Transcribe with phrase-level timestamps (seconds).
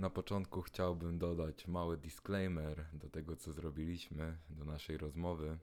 [0.00, 5.58] Na początku chciałbym dodać mały disclaimer do tego, co zrobiliśmy, do naszej rozmowy.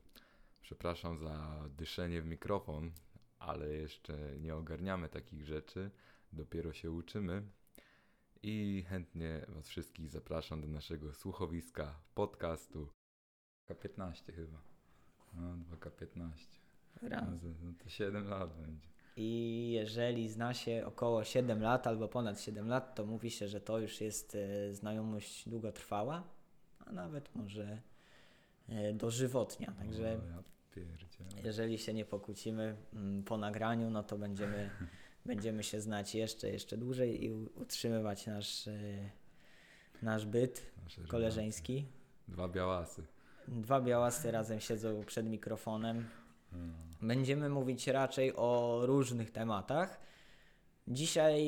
[0.61, 2.92] Przepraszam za dyszenie w mikrofon,
[3.39, 5.92] ale jeszcze nie ogarniamy takich rzeczy,
[6.33, 7.43] dopiero się uczymy.
[8.43, 12.90] I chętnie Was wszystkich zapraszam do naszego słuchowiska, podcastu.
[13.70, 14.62] K15 chyba.
[15.34, 16.30] No, 2K15.
[17.02, 17.30] Raz.
[17.30, 18.88] No, to- no to 7 lat będzie.
[19.18, 23.61] I jeżeli zna się około 7 lat albo ponad 7 lat, to mówi się, że
[23.61, 26.23] to już jest e, znajomość długotrwała,
[26.80, 27.81] a nawet może
[28.70, 29.73] e, dożywotnia.
[29.80, 30.20] Także
[31.44, 34.70] jeżeli się nie pokłócimy mm, po nagraniu, no to będziemy,
[35.25, 39.09] będziemy się znać jeszcze, jeszcze dłużej i utrzymywać nasz, e,
[40.02, 41.86] nasz byt Nasze koleżeński.
[42.27, 43.03] Dwa białasy.
[43.47, 46.05] Dwa białasy razem siedzą przed mikrofonem.
[47.02, 50.00] Będziemy mówić raczej o różnych tematach.
[50.88, 51.44] Dzisiaj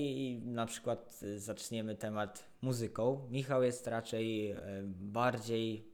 [0.45, 3.27] na przykład zaczniemy temat muzyką.
[3.31, 4.57] Michał jest raczej e,
[4.99, 5.87] bardziej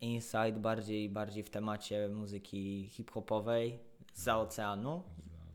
[0.00, 3.78] inside, bardziej, bardziej w temacie muzyki hip-hopowej
[4.14, 5.02] za oceanu,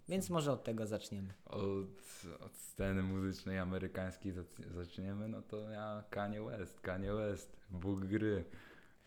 [0.10, 1.34] więc może od tego zaczniemy.
[1.46, 8.06] Od, od sceny muzycznej amerykańskiej zac- zaczniemy, no to ja Kanye West, Kanye West, Bóg
[8.06, 8.46] gry.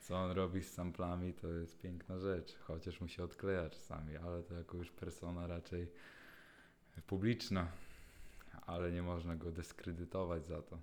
[0.01, 4.42] Co on robi z samplami, to jest piękna rzecz, chociaż mu się odkleja czasami, ale
[4.42, 5.89] to jako już persona raczej
[7.07, 7.69] publiczna,
[8.67, 10.79] ale nie można go dyskredytować za to.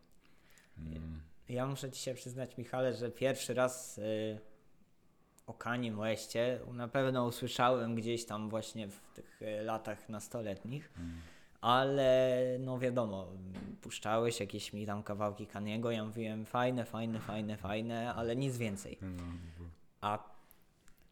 [0.77, 1.21] Mm.
[1.49, 4.39] Ja muszę Ci się przyznać, Michale, że pierwszy raz y,
[5.47, 11.21] o Kanye Westie na pewno usłyszałem gdzieś tam właśnie w tych y, latach nastoletnich, Mm.
[11.61, 13.27] Ale no wiadomo,
[13.81, 18.97] puszczałeś jakieś mi tam kawałki Kaniego, ja mówiłem fajne, fajne, fajne, fajne, ale nic więcej.
[19.01, 19.23] No,
[19.59, 19.65] bo-
[20.01, 20.37] A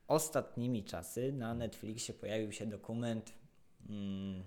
[0.07, 3.33] ostatnimi czasy na Netflixie pojawił się dokument
[3.89, 4.43] mm,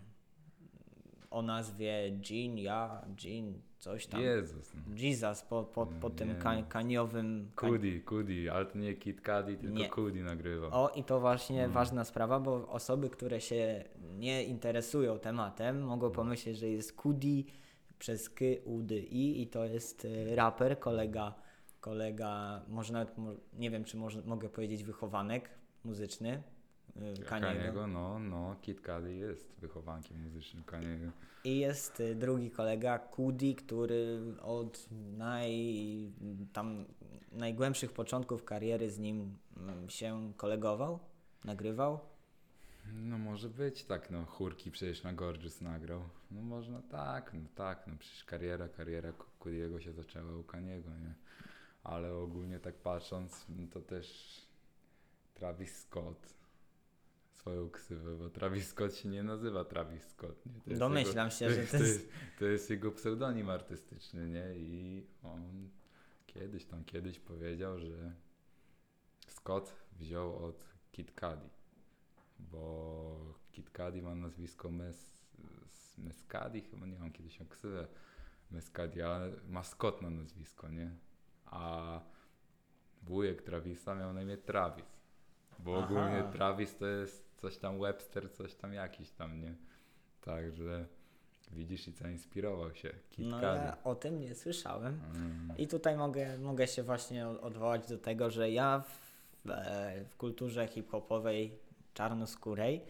[1.30, 4.20] o nazwie Jean, ja, Jean, coś tam.
[4.20, 4.72] Jezus.
[4.74, 4.96] No.
[4.96, 7.50] Jesus po, po, po tym ka- kaniowym.
[7.56, 7.70] Kan...
[7.70, 9.88] Kudi, Kudi, ale to nie Kid Cudi, tylko Nie.
[9.88, 10.70] Kudi nagrywał.
[10.72, 13.84] O, i to właśnie ważna sprawa, bo osoby, które się
[14.16, 17.46] nie interesują tematem, mogą pomyśleć, że jest Kudi
[17.98, 21.34] przez K, U, D, I i to jest y, raper, kolega,
[21.80, 23.14] kolega, może nawet,
[23.52, 25.50] nie wiem, czy może, mogę powiedzieć wychowanek
[25.84, 26.42] muzyczny
[26.96, 27.28] y, Kaniego.
[27.28, 31.10] Kaniego, no, no, Kid Cudi jest wychowankiem muzycznym Kaniego.
[31.44, 36.12] I jest y, drugi kolega, Kudi, który od naj,
[36.52, 36.84] tam,
[37.32, 40.98] najgłębszych początków kariery z nim mm, się kolegował,
[41.44, 41.98] nagrywał.
[42.93, 46.09] No może być tak, no chórki przecież na Gorgeous nagrał.
[46.31, 51.15] No można tak, no tak, no przecież kariera, kariera Kudiego się zaczęła u Kaniego, nie?
[51.84, 54.37] Ale ogólnie tak patrząc, no to też
[55.34, 56.34] Travis Scott
[57.32, 60.76] swoją ksywę, bo Travis Scott się nie nazywa Travis Scott, nie?
[60.76, 64.55] Domyślam jego, się, że to jest- to jest jego pseudonim artystyczny, nie?
[64.56, 65.69] I on
[66.26, 68.12] kiedyś tam kiedyś powiedział, że
[69.28, 71.57] Scott wziął od Kid Cudi
[72.38, 75.28] bo Kid Cudi ma nazwisko Mes,
[75.99, 77.87] Mescadi, chyba nie mam kiedyś miał ksywę
[78.50, 80.91] Mescadi, ale ma Scott na nazwisko, nie?
[81.47, 82.00] A
[83.03, 85.00] wujek Travisa miał na imię Travis,
[85.59, 85.87] bo Aha.
[85.87, 89.55] ogólnie Travis to jest coś tam Webster, coś tam jakiś tam, nie?
[90.20, 90.87] Także
[91.50, 95.00] widzisz i zainspirował się Kid No ja o tym nie słyszałem.
[95.15, 95.59] Mm.
[95.59, 98.81] I tutaj mogę, mogę się właśnie odwołać do tego, że ja
[99.44, 101.59] w, e, w kulturze hip-hopowej
[101.94, 102.81] czarnoskórej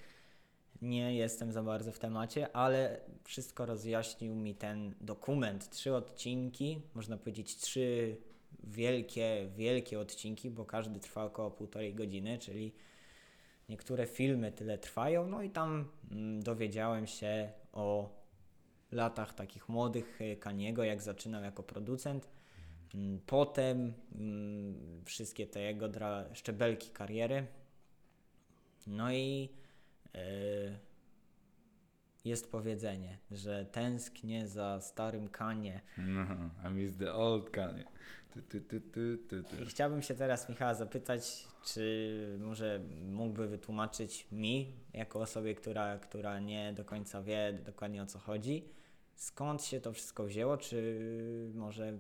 [0.82, 5.70] nie jestem za bardzo w temacie, ale wszystko rozjaśnił mi ten dokument.
[5.70, 8.16] Trzy odcinki, można powiedzieć trzy
[8.64, 12.72] wielkie, wielkie odcinki, bo każdy trwa około półtorej godziny, czyli
[13.69, 15.26] niektóre filmy tyle trwają.
[15.26, 18.10] No i tam mm, dowiedziałem się o
[18.92, 22.28] latach takich młodych e, Kaniego, jak zaczynał jako producent.
[22.94, 25.88] Mm, Potem mm, wszystkie te jego
[26.32, 27.47] szczebelki kariery.
[28.88, 29.49] No i
[30.15, 30.19] e,
[32.25, 35.81] jest powiedzenie, że tęsknię za starym Kanie.
[35.99, 36.26] No,
[36.71, 37.84] I miss the old Kanye.
[38.51, 38.80] Tu, tu,
[39.28, 39.62] tu.
[39.62, 42.80] I chciałbym się teraz Michała zapytać, czy może
[43.10, 48.65] mógłby wytłumaczyć mi, jako osobie, która, która nie do końca wie dokładnie o co chodzi,
[49.15, 50.98] skąd się to wszystko wzięło, czy
[51.54, 51.98] może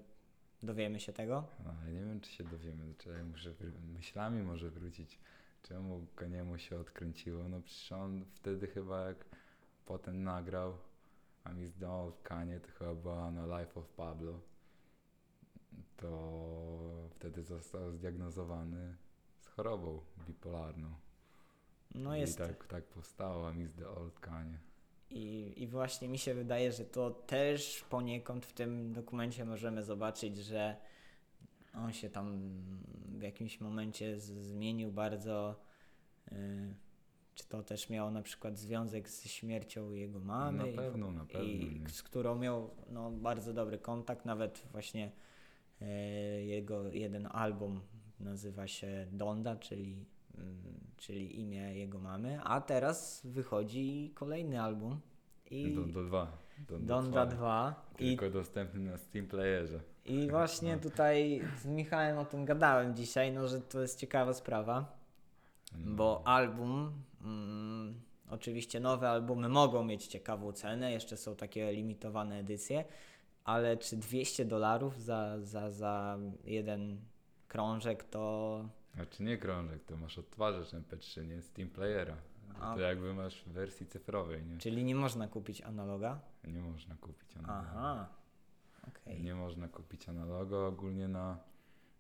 [0.62, 1.44] dowiemy się tego?
[1.82, 2.94] Ale nie wiem, czy się dowiemy.
[2.98, 3.50] Czy muszę
[3.94, 5.18] myślami może wrócić.
[5.62, 7.48] Czemu Kaniemu się odkręciło?
[7.48, 9.24] No przecież on wtedy chyba jak
[9.86, 10.78] potem nagrał
[11.44, 11.50] A
[11.80, 14.40] the Old Kanye to chyba była no Life of Pablo.
[15.96, 18.96] To wtedy został zdiagnozowany
[19.40, 20.94] z chorobą bipolarną.
[21.94, 24.58] No I jest, tak, tak powstało A Miss the Old Kanye.
[25.10, 30.36] I, I właśnie mi się wydaje, że to też poniekąd w tym dokumencie możemy zobaczyć,
[30.36, 30.76] że
[31.74, 32.40] on się tam
[33.18, 35.60] w jakimś momencie zmienił bardzo.
[36.32, 36.74] y,
[37.34, 40.58] czy to też miało na przykład związek z śmiercią jego mamy?
[40.58, 41.42] Na i- pewno, na pewno.
[41.42, 45.12] i z którą miał no, bardzo dobry kontakt, nawet właśnie
[45.80, 45.86] e,
[46.44, 47.80] jego jeden album
[48.20, 50.04] nazywa się Donda, czyli,
[50.38, 50.56] mm,
[50.96, 55.00] czyli imię jego mamy, a teraz wychodzi kolejny album
[55.50, 56.38] i Donda 2.
[56.68, 57.36] Donda Donda 2.
[57.36, 59.80] 2 i, Tylko dostępny na Steam Playerze.
[60.08, 64.98] I właśnie tutaj z Michałem o tym gadałem dzisiaj, no że to jest ciekawa sprawa.
[65.78, 65.96] No.
[65.96, 66.92] Bo album,
[67.24, 68.00] mm,
[68.30, 72.84] oczywiście nowe albumy mogą mieć ciekawą cenę, jeszcze są takie limitowane edycje,
[73.44, 77.00] ale czy 200 dolarów za, za, za jeden
[77.48, 78.64] krążek to.
[78.94, 82.16] Znaczy nie krążek, to masz odtwarzacz MP3, nie Steam Playera.
[82.60, 84.58] A- To jakby masz w wersji cyfrowej, nie?
[84.58, 86.20] Czyli nie można kupić analoga?
[86.44, 87.68] Nie można kupić analoga.
[87.74, 88.08] Aha.
[88.88, 89.22] Okej.
[89.22, 91.38] Nie można kupić analoga ogólnie na...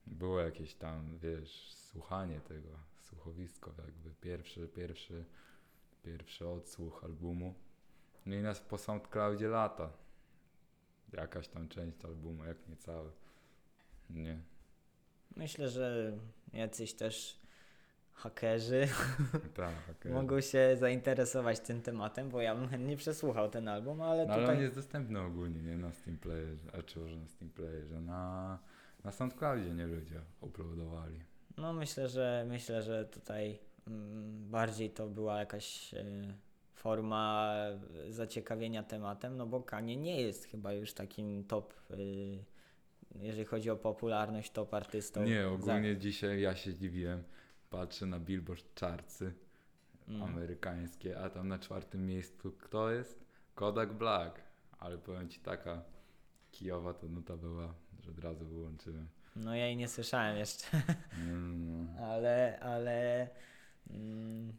[0.06, 2.68] Było jakieś tam, wiesz, słuchanie tego,
[3.00, 5.24] słuchowisko jakby, pierwszy, pierwszy,
[6.02, 7.54] pierwszy odsłuch albumu.
[8.26, 9.90] No i nas po SoundCloudzie lata.
[11.12, 13.10] Jakaś tam część albumu, jak nie cały.
[14.10, 14.42] Nie.
[15.36, 16.18] Myślę, że
[16.52, 17.40] jacyś też
[18.18, 18.88] hakerzy
[19.54, 20.12] Tak, okej.
[20.12, 24.42] mogą się zainteresować tym tematem, bo ja bym chętnie przesłuchał ten album, ale No, ale
[24.42, 24.56] tutaj.
[24.56, 28.58] on jest dostępny ogólnie, nie na Steam Playerze, a czy może na Steam Playerze, na,
[29.04, 31.20] na SoundCloudzie nie ludzie uploadowali.
[31.56, 36.04] No myślę, że myślę, że tutaj mm, bardziej to była jakaś e,
[36.74, 37.54] forma
[38.08, 41.96] zaciekawienia tematem, no bo Kanie nie jest chyba już takim top, e,
[43.22, 45.22] jeżeli chodzi o popularność, top artystą.
[45.24, 47.22] Nie, za- ogólnie dzisiaj ja się dziwiłem,
[47.70, 49.34] patrzę na Billboard chartsy
[50.08, 50.22] Mm.
[50.22, 53.24] amerykańskie, a tam na czwartym miejscu kto jest?
[53.54, 54.40] Kodak Black,
[54.78, 55.82] ale powiem Ci taka
[56.50, 59.08] kijowa to nuta była, że od razu wyłączyłem.
[59.36, 60.66] No ja jej nie słyszałem jeszcze,
[61.18, 63.28] Mm, ale, ale
[63.90, 64.52] mm,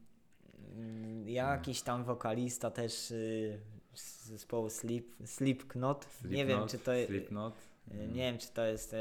[0.76, 3.60] mm, jakiś tam wokalista też y,
[3.94, 7.10] z zespołu Sleep, Slipknot, nie wiem czy to jest...
[7.10, 7.54] Slipknot.
[7.92, 8.14] E, Mm.
[8.14, 8.98] Nie wiem, czy to jest e,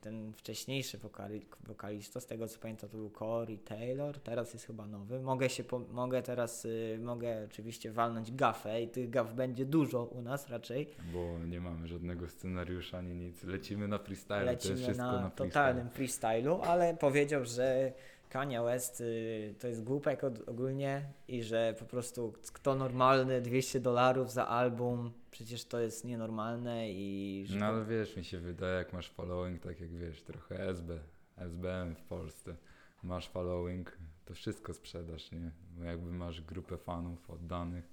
[0.00, 4.86] ten wcześniejszy wokali, wokalista, z tego co pamiętam to był Corey Taylor, teraz jest chyba
[4.86, 5.20] nowy.
[5.20, 10.04] Mogę się, po, mogę teraz, y, mogę oczywiście walnąć gafę i tych gaf będzie dużo
[10.04, 10.88] u nas raczej.
[11.12, 13.44] Bo nie mamy żadnego scenariusza ani nic.
[13.44, 14.44] Lecimy na freestyle.
[14.44, 15.48] to jest Lecimy wszystko na, na, freestyle.
[15.48, 17.92] totalnym freestylu, ale powiedział, że
[18.28, 23.80] Kanye West y, to jest głupek od, ogólnie i że po prostu kto normalny 200
[23.80, 28.92] dolarów za album, przecież to jest nienormalne i No ale wiesz, mi się wydaje, jak
[28.92, 30.98] masz following, tak jak wiesz, trochę SB,
[31.36, 32.56] SBM w Polsce.
[33.02, 35.50] Masz following, to wszystko sprzedasz, nie?
[35.76, 37.88] Bo jakby masz grupę fanów oddanych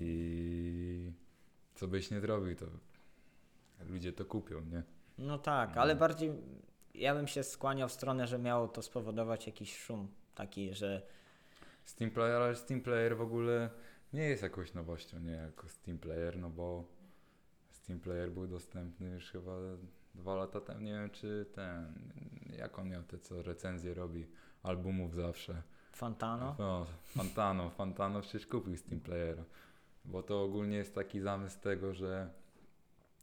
[0.00, 1.12] i
[1.74, 2.66] co byś nie zrobił, to
[3.88, 4.82] ludzie to kupią, nie?
[5.18, 6.32] No tak, ale bardziej
[6.94, 11.02] ja bym się skłaniał w stronę, że miało to spowodować jakiś szum taki, że
[11.84, 13.70] Steam Player, ale Steam Player w ogóle
[14.12, 15.32] nie jest jakąś nowością, nie?
[15.32, 16.84] Jako Steam Player, no bo
[17.70, 19.52] Steam Player był dostępny już chyba
[20.14, 20.80] dwa lata temu.
[20.80, 21.94] Nie wiem, czy ten,
[22.58, 24.26] jak on miał te, co recenzje robi
[24.62, 25.62] albumów zawsze.
[25.92, 26.56] Fantano.
[26.58, 29.44] No, Fantano, Fantano przecież kupił Steam Playera.
[30.04, 32.30] Bo to ogólnie jest taki zamysł tego, że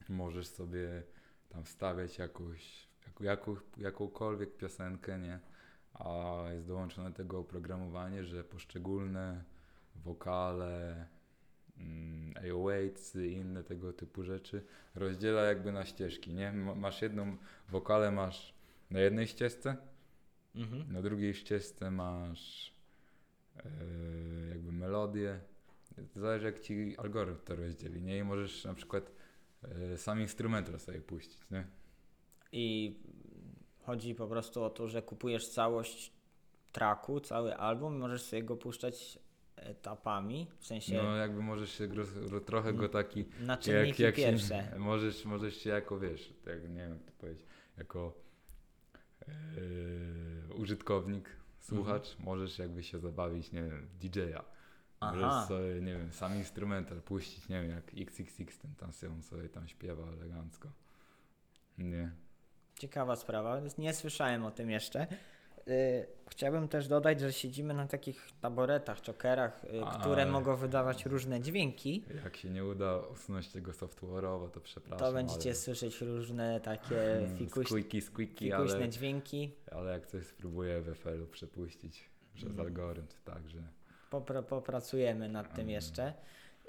[0.10, 1.04] możesz sobie
[1.50, 5.40] tam wstawiać jakąś, jaką, jaką, jakąkolwiek piosenkę, nie?
[5.94, 9.44] A jest dołączone do tego oprogramowanie, że poszczególne
[10.06, 11.06] wokale,
[11.78, 14.66] mm, 808 i inne tego typu rzeczy
[14.96, 16.52] rozdziela jakby na ścieżki, nie?
[16.76, 17.38] Masz jedną
[17.70, 18.54] wokalę masz
[18.92, 19.78] na jednej ścieżce,
[20.56, 20.94] Mhm.
[20.94, 22.74] na drugiej ścieżce masz
[23.58, 23.62] e,
[24.50, 25.40] jakby melodię.
[26.16, 28.18] Zależy jak ci algorytm to rozdzieli, nie?
[28.18, 29.12] I możesz na przykład
[29.64, 31.68] e, sam instrumental sobie puścić, nie?
[32.52, 32.96] I
[33.84, 36.14] chodzi po prostu o to, że kupujesz całość
[36.72, 39.20] traku, cały album możesz sobie go puszczać
[39.64, 44.12] etapami, w sensie No jakby możesz się gro, ro, trochę go taki na czynniki się-
[44.14, 44.72] pierwsze.
[44.78, 47.46] możesz, możesz się jako wiesz, tak nie wiem jak to powiedzieć,
[47.78, 48.14] jako
[49.28, 54.44] e, użytkownik, słuchacz, możesz jakby się zabawić, nie wiem, DJ-a.
[55.00, 55.16] Aha.
[55.16, 59.24] Możesz sobie, nie wiem, sam instrumental puścić, nie wiem, jak XXX ten tam sobie, on
[59.24, 60.70] sobie tam śpiewa elegancko.
[61.78, 62.12] Nie.
[62.80, 65.08] Ciekawa sprawa, nie słyszałem o tym jeszcze.
[65.68, 71.42] Y, Chciałbym też dodać, że siedzimy na takich taboretach, czokerach, y, które mogą wydawać różne
[71.42, 72.04] dźwięki.
[72.24, 75.08] Jak się nie uda usunąć tego software'owo, to przepraszam.
[75.08, 75.56] To będziecie ale...
[75.56, 79.52] słyszeć różne takie Mm, fikuś, Squeaky, squeaky, fikuśne ale, dźwięki.
[79.72, 82.68] ale jak coś spróbuję w FL-u przepuścić przez Mhm.
[82.68, 83.64] algorytm, także
[84.12, 85.70] popra- popracujemy nad tym Mm.
[85.70, 86.14] jeszcze.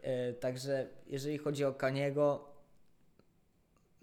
[0.03, 2.50] E, Także jeżeli chodzi o Kaniego,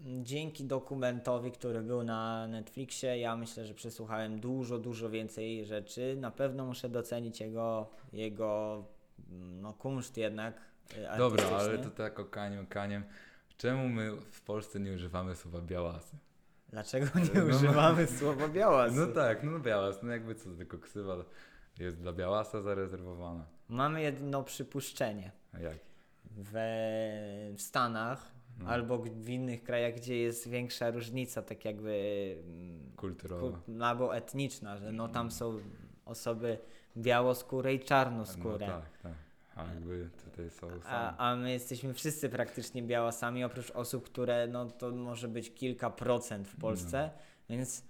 [0.00, 6.16] dzięki dokumentowi, który był na Netflixie, ja myślę, że przesłuchałem dużo, dużo więcej rzeczy.
[6.20, 8.84] Na pewno muszę docenić jego, jego
[9.60, 10.54] no, kunszt jednak
[10.96, 11.90] e, Dobra, ale artystyczny.
[11.90, 13.04] to tak o Kaniu, Kaniem.
[13.56, 16.16] Czemu my w Polsce nie używamy słowa białasy?
[16.68, 17.56] Dlaczego nie No, no.
[17.56, 18.94] używamy słowa białas?
[18.94, 21.16] No tak, no białas, no jakby co, tylko ksywa
[21.78, 23.44] jest dla białasa zarezerwowana.
[23.68, 25.30] Mamy jedno przypuszczenie.
[25.52, 25.78] A jak?
[26.36, 26.60] We,
[27.56, 28.68] w Stanach No.
[28.68, 33.42] albo w innych krajach, gdzie jest większa różnica, tak jakby mm, Kulturowa.
[33.42, 35.58] kul- no, albo etniczna, że no tam są
[36.04, 36.58] osoby
[36.96, 38.66] białoskóre i czarnoskóre.
[38.66, 39.12] No tak, tak.
[39.56, 44.66] A jakby tutaj są A, a my jesteśmy wszyscy praktycznie białasami, oprócz osób, które no
[44.66, 47.10] to może być kilka procent w Polsce,
[47.48, 47.84] więc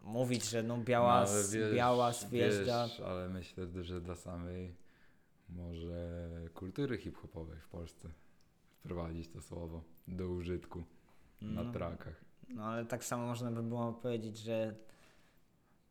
[0.00, 2.86] mówić, że no białas, No, wiesz, białas wjeżdża.
[2.86, 4.74] Wiesz, ale myślę, że dla samej
[5.48, 8.08] może kultury hip-hopowej w Polsce
[8.86, 10.84] wprowadzić to słowo do użytku
[11.42, 11.72] na No.
[11.72, 12.24] trakach.
[12.48, 14.74] No ale tak samo można by było powiedzieć, że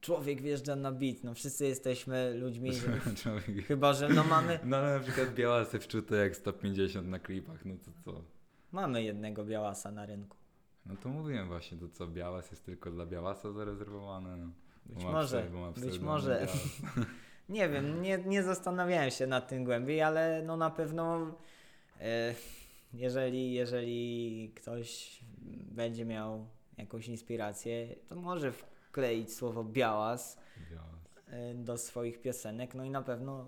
[0.02, 1.24] człowiek wjeżdża na beat.
[1.24, 2.72] No wszyscy jesteśmy ludźmi,
[3.24, 7.66] że, chyba że no mamy, No ale na przykład białasy wczute jak 150 na klipach,
[7.66, 8.22] no to co?
[8.72, 10.38] mamy jednego białasa na rynku.
[10.86, 14.38] No to mówiłem właśnie, to co, białas jest tylko dla białasa zarezerwowane.
[14.38, 14.48] No.
[14.86, 15.48] Być ma może,
[15.78, 16.48] być może.
[17.50, 21.36] Nie wiem, nie, nie zastanawiałem się nad tym głębiej, ale no na pewno
[22.02, 22.36] e,
[22.96, 25.20] jeżeli, jeżeli ktoś
[25.72, 26.48] będzie miał
[26.78, 30.38] jakąś inspirację, to może wkleić słowo białas
[30.72, 31.20] białas.
[31.28, 33.46] e, do swoich piosenek, no i na pewno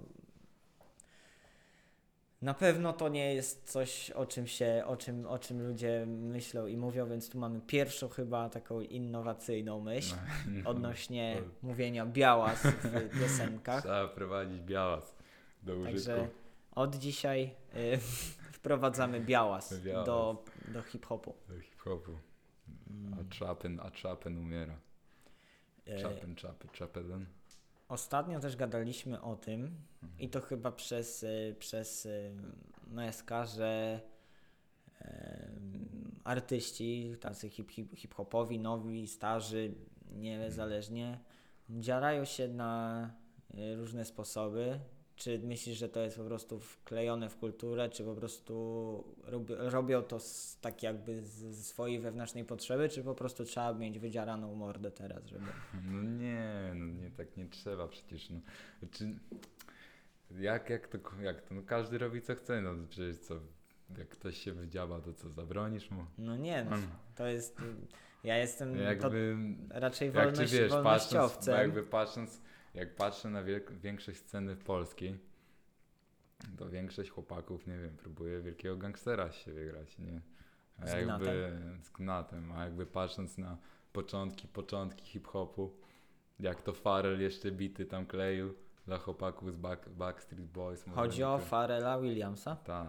[2.41, 6.67] na pewno to nie jest coś, o czym się, o czym, o czym ludzie myślą
[6.67, 10.15] i mówią, więc tu mamy pierwszą chyba taką innowacyjną myśl
[10.47, 13.83] No, odnośnie mówienia białas w piosenkach.
[13.83, 15.15] Trzeba prowadzić białas
[15.63, 15.91] do użytku.
[15.91, 16.27] Także
[16.71, 17.99] od dzisiaj y,
[18.67, 20.05] wprowadzamy białas, Białas.
[20.05, 21.33] do, do hip-hopu.
[21.47, 22.11] Do hip-hopu.
[22.89, 23.13] Mm.
[23.13, 24.77] A Chapen, a Chapen umiera.
[25.87, 27.25] Y, Chapen, Chapen, Chapen.
[27.89, 29.61] Ostatnio też gadaliśmy o tym
[30.03, 30.19] Mhm.
[30.19, 32.31] i to chyba przez, y, przez y,
[32.91, 34.01] MSK, że
[36.23, 39.73] artyści, tacy hip, hip, hip-hopowi, nowi, starzy,
[40.11, 41.19] niezależnie,
[41.69, 43.09] dziarają się na
[43.75, 44.79] różne sposoby.
[45.17, 50.03] Czy myślisz, że to jest po prostu wklejone w kulturę, czy po prostu robi, robią
[50.03, 54.91] to z, tak jakby ze swojej wewnętrznej potrzeby, czy po prostu trzeba mieć wydziaraną mordę
[54.91, 55.45] teraz, żeby...
[55.91, 58.29] No nie, no nie, tak nie trzeba przecież.
[58.29, 58.39] No.
[58.79, 59.19] Znaczy,
[60.39, 61.55] jak, jak, to, jak to?
[61.55, 63.35] No każdy robi co chce, no przecież co,
[63.97, 66.05] jak ktoś się wydziaba, to co, zabronisz mu?
[66.17, 66.77] No nie, no,
[67.15, 67.61] to jest...
[68.23, 69.37] Ja jestem to Jakby,
[69.69, 72.41] raczej jak wolność, czy wiesz, patrząc, jakby patrząc,
[72.77, 73.43] jak patrzę na
[73.81, 75.19] większość sceny polskiej,
[76.57, 80.21] to większość chłopaków, nie wiem, próbuje wielkiego gangstera się wygrać, nie?
[80.81, 83.57] A Z jakby z gnatem, a jakby patrząc na
[83.93, 85.71] początki, początki hip-hopu,
[86.39, 88.53] jak to Farel jeszcze bity tam kleił
[88.85, 90.85] dla chłopaków z Back, Backstreet Boys.
[90.95, 92.55] Chodzi o Pharrella Williamsa.
[92.55, 92.87] Tak.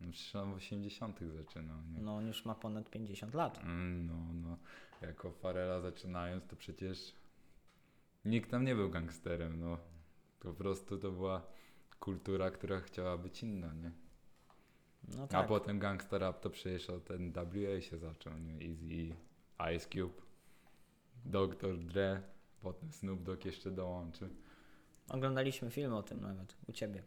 [0.00, 2.00] No przecież on w 80 zaczynał, nie?
[2.02, 3.60] No on już ma ponad 50 lat.
[3.62, 4.56] Mm, No, no.
[5.02, 7.14] Jako Farela zaczynając, to przecież
[8.24, 9.78] nikt tam nie był gangsterem, no.
[10.40, 11.46] Po prostu to była
[12.00, 13.90] kultura, która chciała być inna, nie?
[15.08, 15.46] No A tak.
[15.46, 18.52] potem gangster rap to przecież od NWA się zaczął, nie?
[18.52, 19.16] Easy,
[19.76, 20.22] Ice Cube,
[21.24, 21.78] Dr.
[21.78, 22.22] Dre,
[22.62, 24.28] potem Snoop Dogg jeszcze dołączył.
[25.08, 27.02] Oglądaliśmy film o tym nawet u ciebie.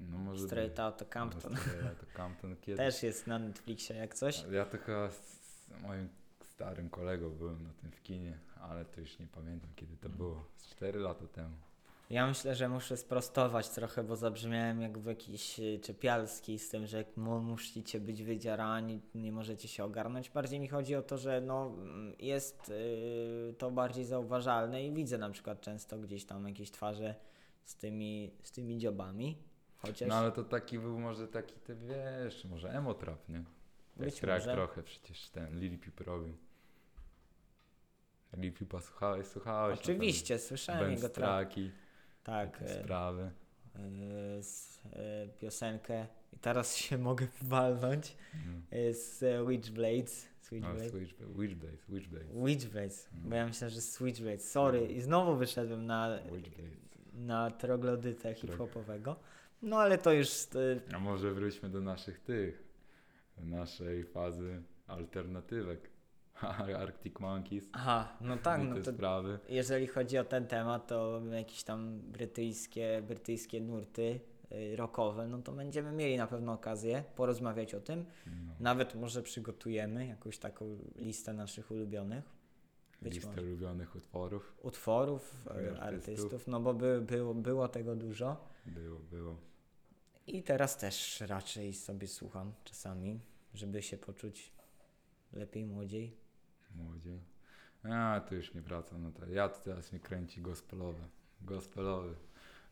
[0.00, 0.80] No może Straight być.
[0.80, 1.52] Outta Compton.
[1.52, 2.78] No, Straight Outta Compton kiedyś.
[2.78, 4.44] Też jest na Netflixie jak coś.
[4.50, 6.08] Ja to chyba z moim
[6.58, 10.44] starym kolegą byłem na tym w kinie, ale to już nie pamiętam kiedy to było.
[10.56, 11.56] Z 4 lata temu.
[12.10, 17.04] Ja myślę, że muszę sprostować trochę, bo zabrzmiałem jak jakiś y, czepialski z tym, że
[17.16, 20.30] mu- musicie być wydzierani, nie możecie się ogarnąć.
[20.30, 21.72] Bardziej mi chodzi o to, że no,
[22.18, 27.14] jest y, to bardziej zauważalne i widzę na przykład często gdzieś tam jakieś twarze
[27.64, 29.38] z tymi, z tymi dziobami.
[29.78, 33.36] Chociaż No ale to taki był może taki, ty wiesz, może emotrap, nie?
[33.36, 33.44] Jak
[33.96, 34.52] Być może.
[34.52, 36.34] trochę przecież ten Lil Peep robił.
[38.36, 39.78] Lil Peepa słuchałeś, słuchałeś.
[39.80, 41.70] oczywiście na słyszałem jego traki,
[42.24, 43.30] tak, y, sprawy.
[44.40, 48.16] z, y, piosenkę i teraz się mogę walnąć
[48.46, 48.78] No.
[48.78, 50.28] y, z Witchblades.
[50.40, 50.88] Switchblade.
[50.88, 52.46] Switchblade, Witchblade, Witchblade.
[52.46, 53.28] Witchblades, Mm.
[53.30, 54.50] bo ja myślałem, że Switchblades.
[54.50, 56.18] Sorry, i znowu wyszedłem na,
[57.12, 59.16] na troglodytę hip-hopowego.
[59.62, 60.28] No ale to już
[60.94, 62.62] A może wróćmy do naszych tych,
[63.38, 65.90] naszej fazy alternatywek.
[66.78, 67.68] Arctic Monkeys.
[67.72, 69.38] Aha, no tak, no to sprawy.
[69.48, 74.20] jeżeli chodzi o ten temat, to jakieś tam brytyjskie, brytyjskie nurty
[74.52, 78.04] y, rockowe, no to będziemy mieli na pewno okazję porozmawiać o tym.
[78.26, 78.54] No.
[78.60, 82.38] Nawet może przygotujemy jakąś taką listę naszych ulubionych
[83.02, 83.42] być Listę może.
[83.42, 84.54] ulubionych utworów.
[84.62, 85.80] utworów, e, artystów.
[85.80, 88.48] artystów, no bo by, było, było tego dużo.
[88.66, 89.36] Było, było.
[90.26, 93.20] I teraz też raczej sobie słucham czasami,
[93.54, 94.52] żeby się poczuć
[95.32, 96.16] lepiej, młodziej.
[96.78, 97.20] Młodziej.
[97.82, 99.26] A, tu już nie wracam na to.
[99.26, 101.08] Ja to teraz mnie kręci gospelowe.
[101.40, 102.14] Gospelowe.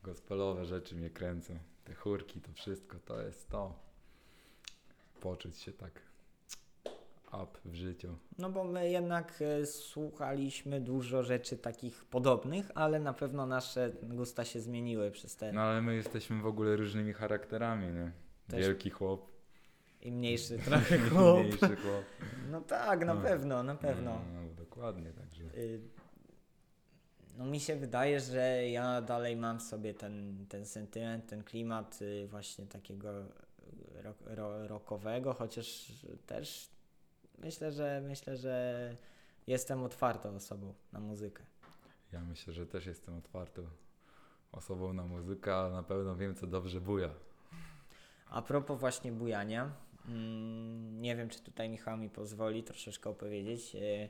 [0.02, 1.58] Gospelowe rzeczy mnie kręcą.
[1.84, 3.78] Te chórki, to wszystko, to jest to.
[5.20, 6.02] Poczuć się tak
[7.42, 8.16] up w życiu.
[8.38, 14.44] No bo my jednak e, słuchaliśmy dużo rzeczy takich podobnych, ale na pewno nasze gusta
[14.44, 18.12] się zmieniły przez te No ale my jesteśmy w ogóle różnymi charakterami, nie?
[18.48, 19.35] Też- Wielki chłop.
[20.06, 21.38] I mniejszy trochę chłop.
[21.38, 22.04] Mniejszy chłop.
[22.50, 23.20] No tak, na No.
[23.22, 24.10] pewno, na pewno.
[24.34, 25.42] No, no, dokładnie, także.
[25.44, 25.80] Y,
[27.38, 31.98] No mi się wydaje, że ja dalej mam w sobie ten, ten sentyment, ten klimat
[32.02, 33.08] y, właśnie takiego
[34.02, 35.92] rock, ro, rockowego, chociaż
[36.26, 36.70] też
[37.38, 38.96] myślę, że myślę, że
[39.46, 41.42] jestem otwartą osobą na muzykę.
[42.12, 43.62] Ja myślę, że też jestem otwartą
[44.52, 47.10] osobą na muzykę, ale na pewno wiem, co dobrze buja.
[48.30, 49.70] A propos właśnie bujania,
[50.92, 53.74] nie wiem, czy tutaj Michał mi pozwoli troszeczkę opowiedzieć.
[53.74, 54.08] Y,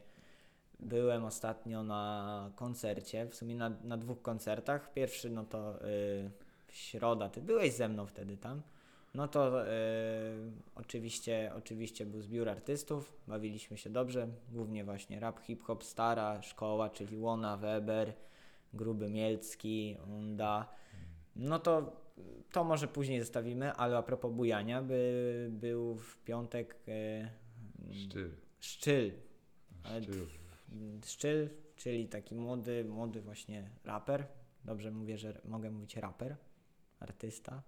[0.81, 4.93] Byłem ostatnio na koncercie, w sumie na, na dwóch koncertach.
[4.93, 6.31] Pierwszy, no to y,
[6.69, 8.62] środa, ty byłeś ze mną wtedy tam.
[9.15, 9.69] No to y,
[10.75, 17.19] oczywiście, oczywiście był zbiór artystów, bawiliśmy się dobrze, głównie właśnie rap, hip-hop, stara szkoła, czyli
[17.19, 18.12] Łona, Weber,
[18.75, 20.69] Gruby Mielcki, Unda.
[21.37, 21.93] No to
[22.53, 27.31] to może później zostawimy, ale a propos bujania, by, był w piątek e,
[27.93, 28.31] Szczyl.
[28.61, 29.13] Szczyl.
[29.85, 30.27] Szczyl.
[31.05, 34.27] Szczyl, czyli taki młody, młody właśnie raper.
[34.65, 36.37] Dobrze mówię, że mogę mówić raper,
[37.01, 37.63] artysta.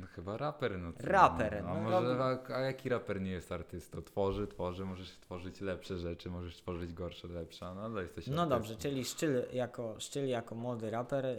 [0.00, 1.06] No chyba raper, no co?
[1.06, 4.02] Raper, No, a no może, a, a jaki raper nie jest artystą?
[4.02, 8.48] Tworzy, tworzy, możesz tworzyć lepsze rzeczy, możesz tworzyć gorsze, lepsze, no ale jesteś No artystą.
[8.58, 11.38] dobrze, czyli Szczyl jako, Szczyl jako młody raper, y,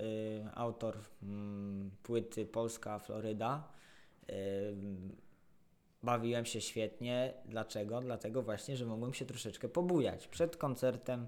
[0.53, 3.67] autor mm, płyty Polska Floryda.
[4.29, 4.33] Y,
[6.03, 7.33] bawiłem się świetnie.
[7.45, 8.01] Dlaczego?
[8.01, 10.27] Dlatego właśnie, że mogłem się troszeczkę pobujać.
[10.27, 11.27] Przed koncertem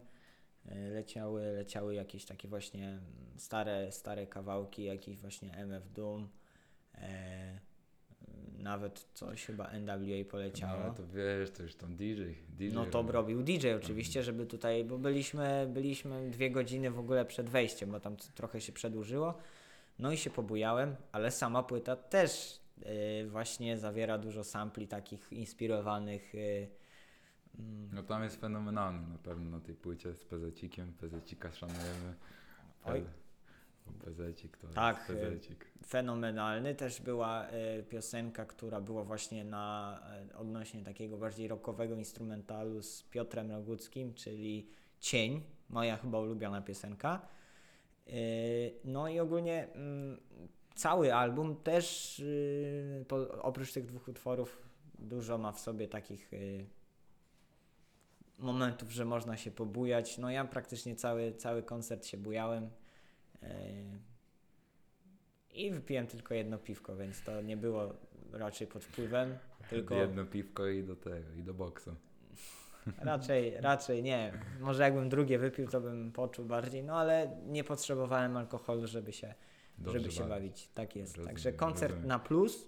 [0.66, 3.00] y, leciały, leciały jakieś takie właśnie
[3.38, 6.30] stare, stare kawałki, jakieś właśnie MF Doom.
[7.02, 7.60] E,
[8.58, 10.84] nawet coś chyba NWA poleciało.
[10.88, 12.24] No to wiesz, to już tam DJ.
[12.50, 13.12] DJ No to robi.
[13.12, 18.00] robił DJ oczywiście, żeby tutaj, bo byliśmy, byliśmy dwie godziny w ogóle przed wejściem, bo
[18.00, 19.38] tam trochę się przedłużyło.
[20.00, 22.60] No i się pobujałem, ale sama płyta też
[23.24, 26.36] y, właśnie zawiera dużo sampli takich inspirowanych.
[26.36, 26.70] y,
[27.60, 30.94] mm, No tam jest fenomenalny na pewno na tej płycie z pezecikiem.
[30.94, 32.16] Pezecika szanujemy.
[32.86, 33.04] Oj.
[34.06, 35.66] Pezecik to Tak, jest pezecik.
[35.88, 36.76] fenomenalny.
[36.76, 37.48] Też była
[37.80, 40.00] y, piosenka, która była właśnie na
[40.32, 44.68] y, odnośnie takiego bardziej rockowego instrumentalu z Piotrem Roguckim, czyli
[45.00, 47.22] Cień, moja chyba ulubiona piosenka.
[48.08, 50.20] Y, no i ogólnie mm,
[50.76, 53.06] cały album też y,
[53.42, 56.66] oprócz tych dwóch utworów dużo ma w sobie takich y,
[58.40, 60.18] momentów, że można się pobujać.
[60.18, 62.70] No ja praktycznie cały, cały koncert się bujałem.
[63.44, 63.48] Y,
[65.54, 67.94] i wypiłem tylko jedno piwko, więc to nie było
[68.32, 69.38] raczej pod wpływem,
[69.70, 71.96] tylko Jedno piwko i do tego, i do boksu.
[72.98, 74.34] raczej, raczej nie.
[74.60, 79.34] Może jakbym drugie wypił, to bym poczuł bardziej, no ale nie potrzebowałem alkoholu, żeby się,
[79.78, 80.30] Dobrze żeby się bawić.
[80.30, 80.70] bawić.
[80.74, 81.12] Tak jest.
[81.18, 82.08] Rozumiem, Także koncert rozumiem.
[82.08, 82.68] na plus.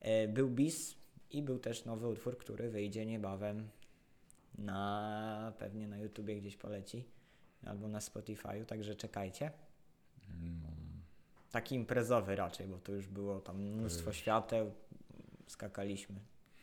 [0.00, 0.96] E, był bis
[1.30, 3.68] i był też nowy utwór, który wyjdzie niebawem
[4.58, 7.04] na pewnie na YouTubie gdzieś poleci
[7.66, 9.50] albo na Spotify'u, także czekajcie.
[10.28, 10.68] No.
[11.50, 14.72] Taki imprezowy raczej, bo to już było tam mnóstwo świateł,
[15.46, 16.16] skakaliśmy.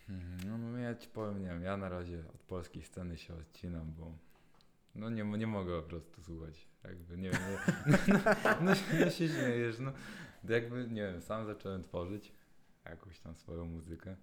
[0.10, 3.91] Mhm, No ja ci powiem, nie wiem, ja na razie od polskiej sceny się odcinam,
[4.00, 4.12] bo
[4.95, 6.67] no nie, nie mogę po prostu słuchać.
[6.84, 7.41] Jakby, nie wiem,
[7.88, 8.19] nie, no,
[8.62, 9.91] no, się- no się śmiejesz, no.
[10.50, 12.32] Jakby, nie wiem, sam zacząłem tworzyć
[12.86, 14.15] jakąś tam swoją muzykę.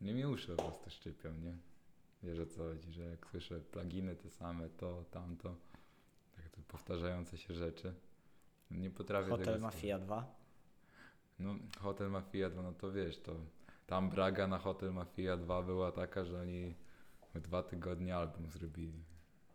[0.00, 1.56] Nie mi uszy po prostu szczypią, nie?
[2.22, 5.56] Wiesz o co chodzi, że jak słyszę pluginy te same, to, tamto,
[6.36, 7.94] tak to powtarzające się rzeczy.
[8.72, 10.34] Nie potrafię Hotel tego Mafia 2.
[11.38, 13.32] no, Hotel Mafia 2, no to wiesz, to
[13.86, 16.74] tam Braga na Hotel Mafia 2 była taka, że oni
[17.34, 19.04] w dwa tygodnie album zrobili.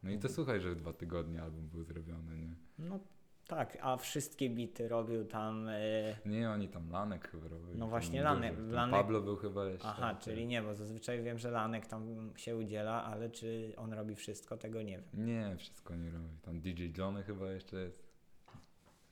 [0.03, 0.33] No i to Mhm.
[0.33, 2.55] słuchaj, że w dwa tygodnie album był zrobiony, nie?
[2.79, 2.99] No
[3.47, 5.67] Tak, a wszystkie bity robił tam.
[5.69, 7.79] e, Nie, oni tam Lanek chyba robili.
[7.79, 8.23] No właśnie.
[8.23, 9.87] Lanek- Lanek- Pablo był chyba jeszcze.
[9.87, 10.19] Aha, tak.
[10.23, 14.57] czyli nie, bo zazwyczaj wiem, że Lanek tam się udziela, ale czy on robi wszystko,
[14.57, 15.25] tego nie wiem.
[15.25, 16.37] Nie, wszystko nie robi.
[16.41, 18.06] Tam DJ Johnny chyba jeszcze jest.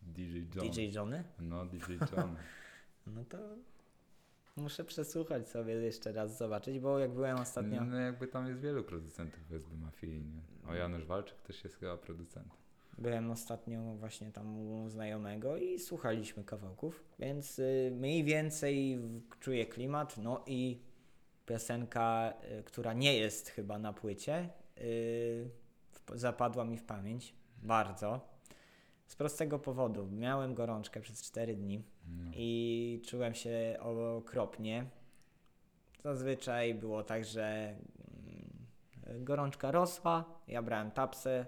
[0.05, 0.69] DJ John.
[0.69, 1.23] DJ Johnny?
[1.39, 2.39] No, DJ Johnny.
[3.07, 3.37] No to
[4.55, 7.85] muszę przesłuchać sobie jeszcze raz, zobaczyć, bo jak byłem ostatnio.
[7.85, 10.69] No jakby tam jest wielu producentów SB Mafii, nie?
[10.69, 12.57] O Janusz Walczyk też jest chyba producentem.
[12.97, 18.99] Byłem ostatnio właśnie tam u znajomego i słuchaliśmy kawałków, więc y, mniej więcej
[19.39, 20.17] czuję klimat.
[20.17, 20.81] No i
[21.45, 25.49] piosenka, y, która nie jest chyba na płycie, y,
[26.13, 28.34] zapadła mi w pamięć bardzo.
[29.07, 30.07] Z prostego powodu.
[30.11, 32.31] Miałem gorączkę przez 4 dni No.
[32.35, 33.77] i czułem się
[34.17, 34.85] okropnie.
[36.03, 37.75] Zazwyczaj było tak, że
[39.07, 41.45] mm, gorączka rosła, ja brałem tapsę,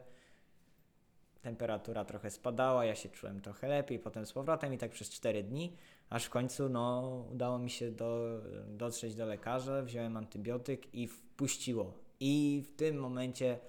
[1.42, 5.44] temperatura trochę spadała, ja się czułem trochę lepiej, potem z powrotem i tak przez 4
[5.44, 5.74] dni,
[6.10, 11.94] aż w końcu no, udało mi się do, dotrzeć do lekarza, wziąłem antybiotyk i wpuściło.
[12.20, 13.60] I w tym momencie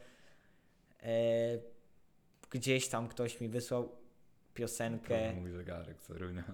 [1.02, 1.58] e,
[2.50, 3.88] gdzieś tam ktoś mi wysłał
[4.54, 5.32] piosenkę.
[5.34, 6.44] To mój zegarek, co runia.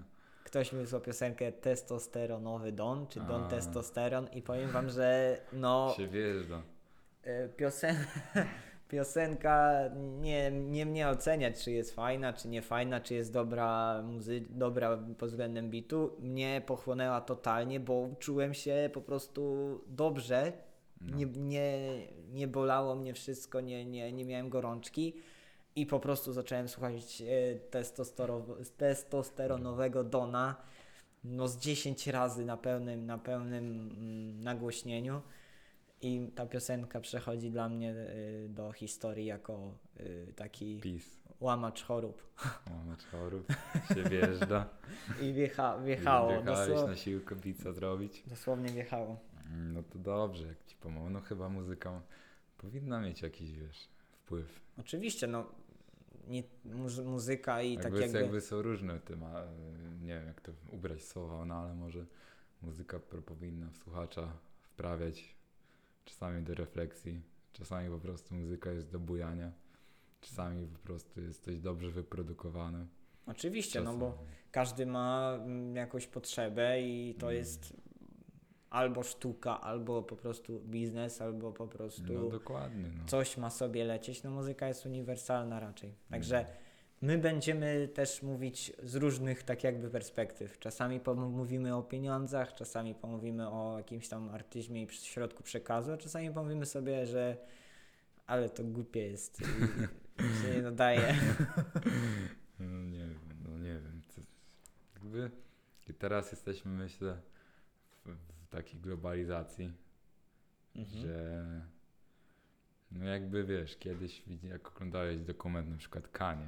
[0.43, 3.47] Ktoś mi wysłał piosenkę Testosteronowy Don, czy Don A.
[3.47, 6.61] Testosteron i powiem wam, że no Się wjeżdża.
[7.23, 7.95] e, piosen...
[8.89, 9.89] piosenka
[10.21, 14.43] nie, nie mnie oceniać, czy jest fajna, czy nie fajna, czy jest dobra, muzy...
[14.49, 16.15] dobra pod względem bitu.
[16.19, 20.53] Mnie pochłonęła totalnie, bo czułem się po prostu dobrze.
[21.01, 21.17] No.
[21.17, 21.79] Nie, nie,
[22.33, 25.13] nie bolało mnie wszystko, nie, nie, nie miałem gorączki.
[25.75, 27.25] I po prostu zacząłem słuchać e,
[27.71, 30.55] testostero- testosteronowego Dona
[31.23, 35.21] no z 10 razy na pełnym, na pełnym mm, nagłośnieniu.
[36.01, 41.19] I ta piosenka przechodzi dla mnie y, do historii jako y, taki Pis.
[41.39, 42.23] łamacz chorób.
[42.69, 43.47] Mamy chorób.
[43.93, 44.69] Się wjeżdża.
[45.23, 48.23] I wjecha, wjechało, Wjechałeś dosło, na siłkę pizza zrobić.
[48.27, 49.19] dosłownie wjechało.
[49.57, 51.09] No to dobrze, jak ci pomogę.
[51.09, 52.01] No chyba muzyka
[52.57, 54.59] powinna mieć jakiś, wiesz, wpływ.
[54.79, 55.45] Oczywiście, no
[56.27, 58.21] nie, muzy- muzyka i jakby, tak jakby...
[58.21, 59.43] jakby są różne tema,
[60.01, 62.05] nie wiem jak to ubrać słowa, no ale może
[62.61, 65.35] muzyka powinna w słuchacza wprawiać
[66.05, 67.21] czasami do refleksji,
[67.53, 69.51] czasami po prostu muzyka jest do bujania,
[70.21, 72.85] czasami po prostu jest coś dobrze wyprodukowane.
[73.25, 74.17] Oczywiście, no Czasami- bo
[74.51, 77.37] każdy ma mm, jakąś potrzebę i to Mm.
[77.37, 77.73] jest
[78.75, 83.05] albo sztuka, albo po prostu biznes, albo po prostu No dokładnie, no.
[83.07, 84.23] coś ma sobie lecieć.
[84.23, 85.95] No muzyka jest uniwersalna raczej.
[86.09, 86.51] Także Mm.
[87.01, 90.59] my będziemy też mówić z różnych tak jakby perspektyw.
[90.59, 96.31] Czasami pomówimy o pieniądzach, czasami pomówimy o jakimś tam artyzmie i środku przekazu, a czasami
[96.31, 97.37] pomówimy sobie, że
[98.27, 101.15] ale to głupie jest i się nie nadaje.
[102.59, 104.01] No nie wiem, no nie wiem.
[104.15, 104.21] To,
[104.95, 105.31] jakby,
[105.89, 107.17] I teraz jesteśmy, myślę,
[108.05, 109.71] w, w takiej globalizacji,
[110.75, 111.01] Mhm.
[111.01, 111.43] że
[112.91, 116.47] no jakby wiesz, kiedyś jak oglądałeś dokument na przykład Kanie,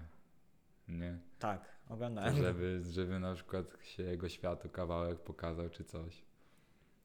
[0.88, 1.18] nie?
[1.40, 2.36] Tak, To oglądałem.
[2.36, 6.22] żeby, żeby na przykład się jego światu kawałek pokazał czy coś.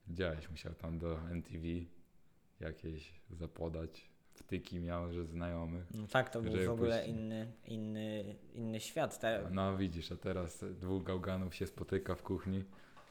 [0.07, 1.65] Widziałeś, musiał tam do MTV
[2.61, 4.13] jakieś zapodać.
[4.35, 5.85] Wtyki miał, że znajomych.
[5.95, 7.17] No tak, to był w ogóle puścić.
[7.17, 9.21] inny, inny, inny świat.
[9.21, 12.65] Te, No widzisz, a teraz dwóch gałganów się spotyka w kuchni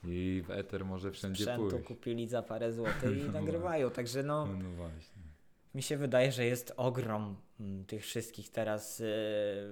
[0.04, 1.88] i w eter może wszędzie sprzętu pójść.
[1.88, 3.90] kupili za parę złotych i No nagrywają.
[3.92, 5.22] Także no, No, no właśnie.
[5.76, 9.06] mi się wydaje, że jest ogrom mm, tych wszystkich teraz y,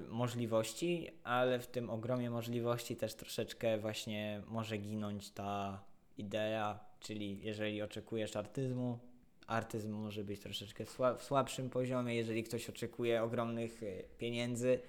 [0.09, 5.83] możliwości, ale w tym ogromie możliwości też troszeczkę właśnie może ginąć ta
[6.17, 8.99] idea, czyli jeżeli oczekujesz artyzmu,
[9.47, 14.79] artyzm może być troszeczkę sła- w słabszym poziomie, jeżeli ktoś oczekuje ogromnych y, pieniędzy,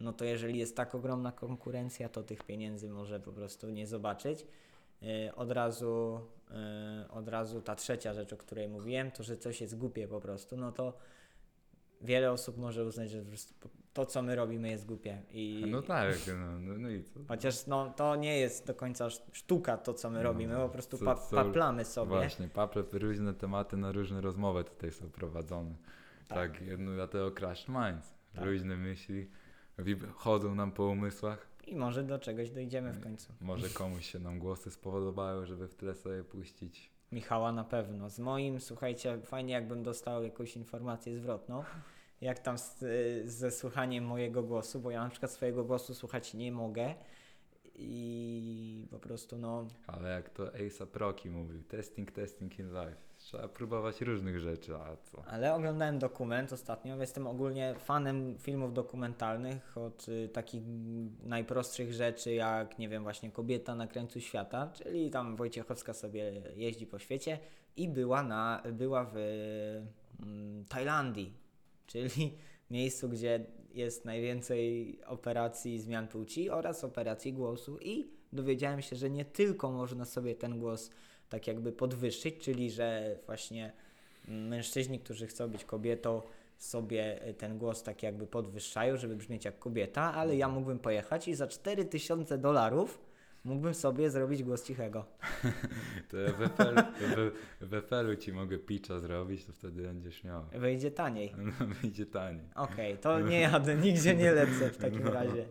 [0.00, 4.46] no to jeżeli jest tak ogromna konkurencja, to tych pieniędzy może po prostu nie zobaczyć.
[5.02, 6.20] Y, Od razu,
[7.06, 10.20] y, od razu ta trzecia rzecz, o której mówiłem, to że coś jest głupie po
[10.20, 10.98] prostu, no to
[12.00, 15.22] wiele osób może uznać, że prostu to, co my robimy, jest głupie.
[15.30, 17.20] I No tak, no, no, no i co?
[17.28, 20.68] Chociaż no, to nie jest do końca sz- sztuka to, co my No, robimy, po
[20.68, 22.10] prostu co- pa, paplamy sobie.
[22.10, 25.74] Właśnie, paple, różne tematy na różne rozmowy tutaj są prowadzone.
[26.28, 26.52] Tak.
[26.52, 28.14] Tak, no dlatego Crash Minds.
[28.34, 28.44] Tak.
[28.44, 29.30] Różne myśli
[30.14, 31.46] chodzą nam po umysłach.
[31.66, 33.32] I może do czegoś dojdziemy w końcu.
[33.40, 36.90] Może komuś się nam głosy spodobały, żeby w tle sobie puścić.
[37.12, 38.10] Michała na pewno.
[38.10, 41.64] Z moim, słuchajcie, fajnie jakbym dostał jakąś informację zwrotną,
[42.20, 46.34] jak tam z, y, ze słuchaniem mojego głosu, bo ja na przykład swojego głosu słuchać
[46.34, 46.94] nie mogę
[47.74, 53.05] i po prostu no, Ale jak to Asa Proki mówił, testing, testing in life.
[53.26, 55.24] Trzeba próbować różnych rzeczy, a co?
[55.24, 56.96] Ale oglądałem dokument ostatnio.
[56.96, 60.62] Jestem ogólnie fanem filmów dokumentalnych od y, takich
[61.22, 66.86] najprostszych rzeczy, jak nie wiem, właśnie Kobieta na krańcu świata, czyli tam Wojciechowska sobie jeździ
[66.86, 67.38] po świecie
[67.76, 69.16] i była, na, była w
[70.20, 71.32] mm, Tajlandii,
[71.86, 72.32] czyli
[72.70, 79.24] miejscu, gdzie jest najwięcej operacji zmian płci oraz operacji głosu i dowiedziałem się, że nie
[79.24, 80.90] tylko można sobie ten głos
[81.28, 83.72] tak jakby podwyższyć, czyli że właśnie
[84.28, 86.22] mężczyźni, którzy chcą być kobietą,
[86.58, 91.34] sobie ten głos tak jakby podwyższają, żeby brzmieć jak kobieta, ale ja mógłbym pojechać i
[91.34, 93.06] za 4000 dolarów
[93.46, 95.04] mógłbym sobie zrobić głos cichego.
[96.10, 96.32] To ja
[97.60, 100.44] w Efelu ci mogę pitcha zrobić, to wtedy będziesz miał.
[100.52, 101.34] Wyjdzie taniej.
[101.38, 102.48] No, wyjdzie taniej.
[102.54, 105.46] Okej, to nie jadę, nigdzie nie lecę w takim razie.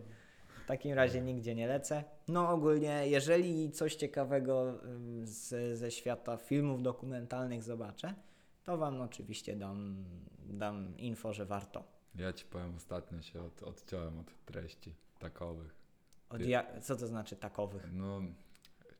[0.66, 2.04] W takim razie nigdzie nie lecę.
[2.28, 4.80] No ogólnie, jeżeli coś ciekawego
[5.22, 8.14] z, ze świata filmów dokumentalnych zobaczę,
[8.64, 10.04] to Wam oczywiście dam,
[10.38, 11.84] dam info, że warto.
[12.14, 15.74] Ja ci powiem, ostatnio się od, odciąłem od treści takowych.
[16.28, 17.92] Od ja, co to znaczy takowych?
[17.92, 18.20] No,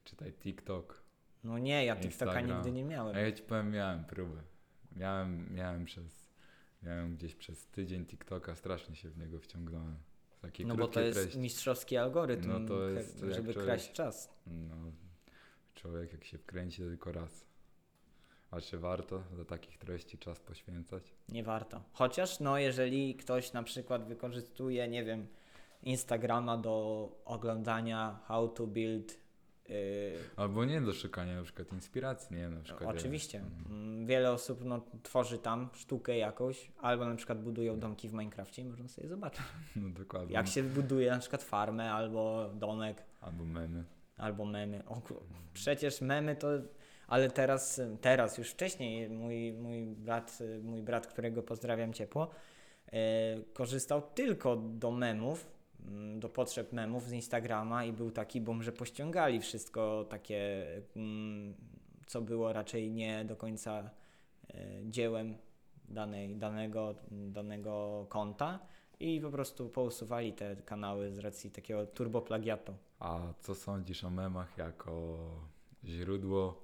[0.04, 1.02] czytaj TikTok.
[1.44, 2.56] No nie, ja TikToka Instagram.
[2.56, 3.16] nigdy nie miałem.
[3.16, 4.42] A ja ci powiem, miałem próbę.
[4.96, 6.32] Miałem, miałem przez,
[6.82, 9.96] miałem gdzieś przez tydzień TikToka, strasznie się w niego wciągnąłem.
[10.42, 11.38] Takie No bo to jest treści.
[11.38, 14.30] mistrzowski algorytm, No to jest żeby człowiek- kraść czas.
[14.46, 14.76] No,
[15.74, 17.46] człowiek jak się wkręci to tylko raz.
[18.50, 21.02] A czy warto za takich treści czas poświęcać?
[21.28, 21.82] Nie warto.
[21.92, 25.26] Chociaż, no, jeżeli ktoś na przykład wykorzystuje, nie wiem,
[25.82, 29.18] Instagrama do oglądania how to build.
[29.68, 29.76] Yy,
[30.36, 32.48] Albo nie do szukania na przykład inspiracji, nie?
[32.48, 33.38] Na przykład oczywiście.
[33.38, 38.12] Ja, Mm, Wiele osób no, tworzy tam sztukę jakąś, albo na przykład budują domki w
[38.12, 39.42] Minecrafcie i można sobie zobaczyć.
[39.76, 40.34] no dokładnie.
[40.34, 43.84] Jak się buduje na przykład farmę, albo domek, Albo memy.
[44.16, 44.82] albo memy.
[44.86, 45.02] O,
[45.54, 46.48] przecież memy to.
[47.08, 52.30] Ale teraz, teraz już wcześniej mój, mój brat, mój brat, którego pozdrawiam ciepło,
[52.92, 52.98] e,
[53.54, 55.46] korzystał tylko do memów,
[56.18, 61.54] do potrzeb memów z Instagrama i był taki boom, że pościągali wszystko takie, mm,
[62.06, 63.90] co było raczej nie do końca
[64.50, 65.34] e, dziełem
[65.88, 68.58] danej, danego, danego konta
[69.00, 72.74] i po prostu pousuwali te kanały z racji takiego turboplagiatu.
[72.98, 75.18] A co sądzisz o memach jako
[75.84, 76.62] źródło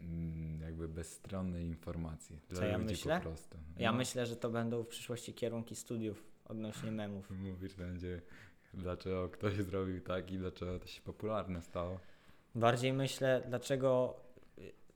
[0.00, 3.16] mm, jakby bezstronnej informacji dla Co ja ludzi myślę?
[3.16, 3.58] po prostu?
[3.78, 7.30] Ja No, myślę, że to będą w przyszłości kierunki studiów odnośnie memów.
[7.30, 8.20] Mówisz będzie,
[8.74, 12.00] dlaczego ktoś zrobił tak i dlaczego to się popularne stało.
[12.54, 14.16] Bardziej myślę, dlaczego,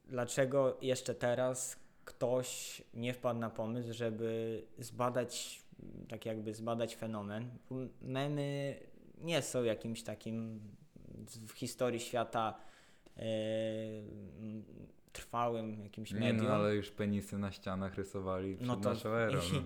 [0.04, 5.62] dlaczego jeszcze teraz ktoś nie wpadł na pomysł, żeby zbadać,
[6.08, 7.50] tak jakby zbadać fenomen.
[8.02, 8.76] Memy
[9.20, 10.60] nie są jakimś takim
[11.26, 12.60] w historii świata
[13.16, 13.22] e,
[15.22, 16.46] trwałym jakimś Nie medium.
[16.46, 19.40] no, ale już penisy na ścianach rysowali przed No to- naszą erą.
[19.52, 19.60] No.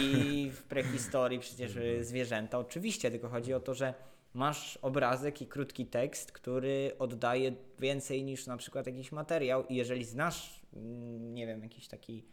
[0.00, 3.94] I w prehistorii przecież y, zwierzęta, oczywiście, tylko chodzi o to, że
[4.34, 10.04] masz obrazek i krótki tekst, który oddaje więcej niż na przykład jakiś materiał i jeżeli
[10.04, 12.24] znasz, mm, nie wiem, jakiś taki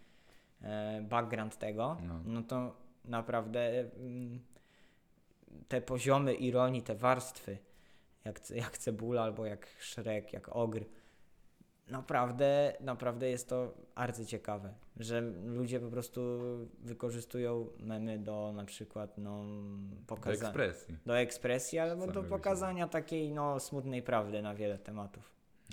[0.61, 2.19] e, background tego, No.
[2.25, 4.39] no to naprawdę mm,
[5.67, 7.57] te poziomy ironii, te warstwy,
[8.25, 10.85] jak, jak cebula albo jak szrek, jak ogr,
[11.87, 16.21] naprawdę, naprawdę jest to arcyciekawe, że ludzie po prostu
[16.83, 19.43] wykorzystują memy do na przykład no,
[19.89, 20.97] Do pokazania, ekspresji.
[21.05, 25.31] do ekspresji albo do pokazania takiej no, smutnej prawdy na wiele tematów.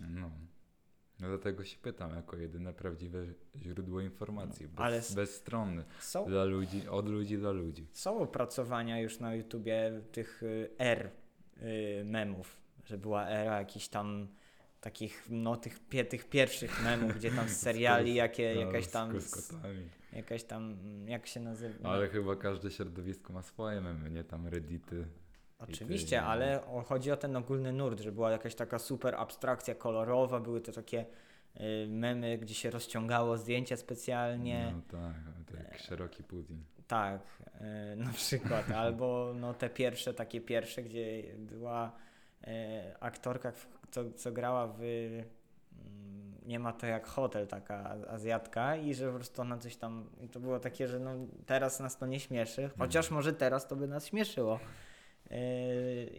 [0.08, 0.30] No.
[1.20, 3.18] No dlatego się pytam, jako jedyne prawdziwe
[3.62, 4.68] źródło informacji.
[4.68, 5.84] Bez, ale s- bezstronny.
[6.00, 7.86] Są, Dla ludzi, od ludzi dla ludzi.
[7.92, 11.10] są opracowania już na YouTubie tych y, R
[11.62, 14.28] y, memów, że była era jakichś tam
[14.82, 19.20] takich, no tych, pie, tych pierwszych memów, gdzie tam z seriali, jakie, No, jakaś tam,
[19.20, 19.54] z,
[20.12, 21.88] jakaś tam, mm, jak się nazywa?
[21.88, 24.24] Ale chyba każde środowisko ma swoje memy, nie?
[24.24, 25.06] Tam reddity.
[25.58, 30.40] Oczywiście, ale o, chodzi o ten ogólny nurt, że była jakaś taka super abstrakcja kolorowa,
[30.40, 31.06] były to takie
[31.56, 34.74] y, memy, gdzie się rozciągało zdjęcia specjalnie.
[34.76, 36.60] No tak, tak szeroki pudding.
[36.86, 37.20] Tak,
[37.92, 38.70] y, na przykład.
[38.70, 41.92] Albo no, te pierwsze, takie pierwsze, gdzie była
[42.42, 42.48] y,
[43.00, 44.80] aktorka, w- co, co grała w.
[44.82, 45.26] mm,
[46.46, 50.04] Nie ma to jak hotel, taka Azjatka, i że po prostu ona coś tam.
[50.32, 51.10] To było takie, że no,
[51.46, 54.60] teraz nas to nie śmieszy, chociaż może teraz to by nas śmieszyło.
[55.30, 55.36] Yy,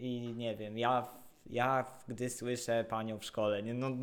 [0.00, 1.08] I nie wiem, ja,
[1.46, 3.90] ja gdy słyszę panią w szkole, nie no.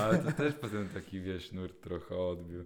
[0.00, 2.64] Ale to też potem taki, wiesz, nurt trochę odbił.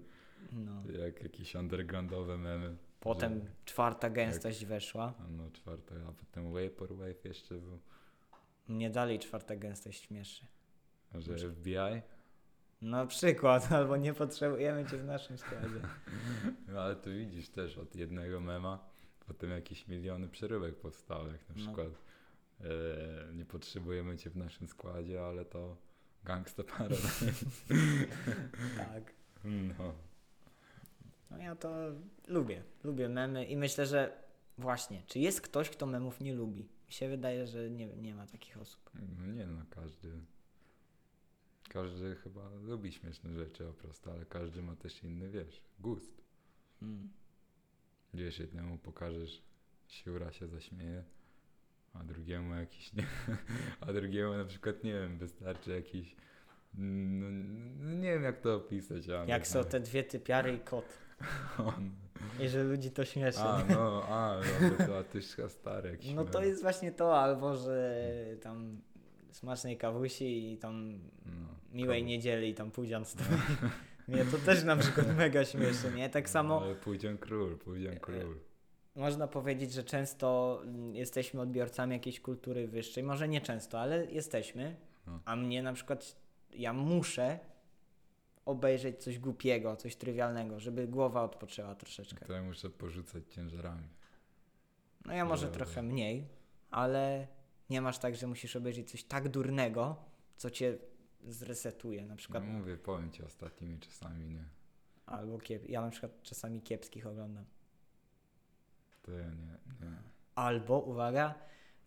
[0.52, 0.82] no.
[1.02, 2.76] Jak jakieś undergroundowe memy.
[3.00, 5.14] Potem Że, czwarta gęstość weszła.
[5.18, 7.78] a no czwarte, a potem Vaporwave jeszcze był.
[8.68, 10.46] Mnie dalej czwarta gęstość śmieszy.
[11.14, 12.02] Że FBI?
[12.82, 15.80] Na przykład, albo nie potrzebujemy cię w naszym składzie.
[16.68, 18.88] No ale tu widzisz też od jednego mema
[19.26, 21.62] potem jakieś miliony przeróbek powstały, jak na No.
[21.62, 21.88] przykład
[22.60, 25.76] e, nie potrzebujemy cię w naszym składzie, ale to
[26.24, 27.26] Gangsta Paradise.
[28.76, 29.12] Tak.
[29.44, 29.94] No.
[31.30, 31.74] No ja to
[32.28, 32.62] lubię.
[32.84, 34.22] Lubię memy i myślę, że
[34.58, 36.68] właśnie, czy jest ktoś, kto memów nie lubi?
[36.88, 38.90] Mi się wydaje, że nie, nie ma takich osób.
[39.18, 40.10] no nie no, każdy
[41.68, 46.22] każdy chyba lubi śmieszne rzeczy po prostu, ale każdy ma też inny, wiesz, gust.
[46.82, 47.08] Mm.
[48.14, 49.42] Wiesz, jednemu pokażesz
[49.88, 51.04] siura się zaśmieje,
[51.94, 53.06] a drugiemu jakiś nie,
[53.80, 56.16] a drugiemu na przykład, nie wiem, wystarczy jakiś
[56.74, 57.26] no,
[57.78, 60.98] no nie wiem jak to opisać, ale Jak są te dwie typiary i kot.
[62.40, 63.38] I że ludzi to śmieszy.
[63.40, 64.36] A, no, a,
[64.78, 68.04] no, to, a ty chyba stary jakiś No to jest właśnie to, albo że
[68.42, 68.80] tam
[69.30, 70.92] smacznej kawusi i tam
[71.26, 72.08] no, miłej koło.
[72.08, 73.26] niedzieli i tam pójdzian stoi.
[74.08, 76.10] Mnie to też na przykład mega śmieszy, nie?
[76.10, 78.36] Tak samo Ale pójdzie król, pójdzie E, król.
[78.96, 83.04] można powiedzieć, że często jesteśmy odbiorcami jakiejś kultury wyższej.
[83.04, 84.76] Może nie często, ale jesteśmy.
[85.06, 85.20] No.
[85.24, 86.16] A mnie na przykład,
[86.50, 87.38] ja muszę
[88.46, 92.26] obejrzeć coś głupiego, coś trywialnego, żeby głowa odpoczęła troszeczkę.
[92.26, 93.88] To ja muszę porzucać ciężarami.
[95.04, 95.64] No ja może Dobra.
[95.64, 96.28] trochę mniej,
[96.70, 97.26] ale
[97.70, 99.96] nie masz tak, że musisz obejrzeć coś tak durnego,
[100.36, 100.78] co cię
[101.24, 102.02] zresetuje.
[102.02, 104.44] Na No przykład, mówię, powiem ci ostatnimi czasami, nie.
[105.06, 105.68] albo kiep...
[105.68, 107.44] ja na przykład czasami kiepskich oglądam.
[109.02, 109.96] To ja nie, nie.
[110.34, 111.34] Albo, uwaga,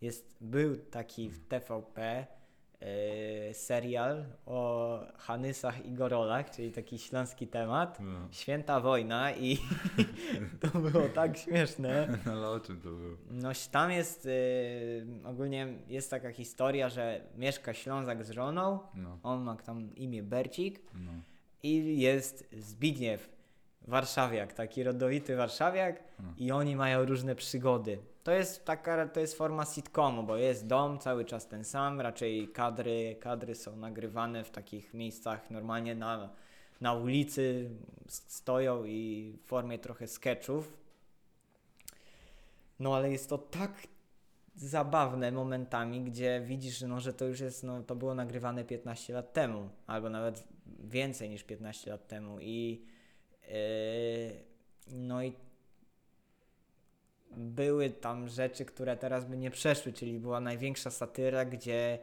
[0.01, 2.38] jest, był taki w TVP yy,
[3.53, 7.99] serial o Hanysach i Gorolach, czyli taki śląski temat.
[7.99, 8.27] No.
[8.31, 9.57] Święta wojna i
[10.61, 12.07] to było tak śmieszne.
[12.25, 13.17] No, ale o czym to było?
[13.31, 19.41] No tam jest, yy, ogólnie jest taka historia, że mieszka Ślązak z żoną, No, on
[19.41, 21.11] ma tam imię Bercik no.
[21.63, 23.29] i jest Zbigniew,
[23.87, 26.33] warszawiak, taki rodowity warszawiak no.
[26.37, 27.99] i oni mają różne przygody.
[28.29, 32.47] To jest taka, to jest forma sitcomu, bo jest dom cały czas ten sam, raczej
[32.47, 36.29] kadry, kadry są nagrywane w takich miejscach normalnie na,
[36.81, 37.69] na ulicy,
[38.07, 40.77] stoją i w formie trochę sketchów.
[42.79, 43.87] No ale jest to tak
[44.55, 49.33] zabawne momentami, gdzie widzisz, no, że to już jest, no, to było nagrywane 15 lat
[49.33, 50.43] temu, albo nawet
[50.79, 52.85] więcej niż 15 lat temu i
[53.41, 54.49] yy,
[54.87, 55.33] no i
[57.37, 61.99] były tam rzeczy, które teraz by nie przeszły, czyli była największa satyra, gdzie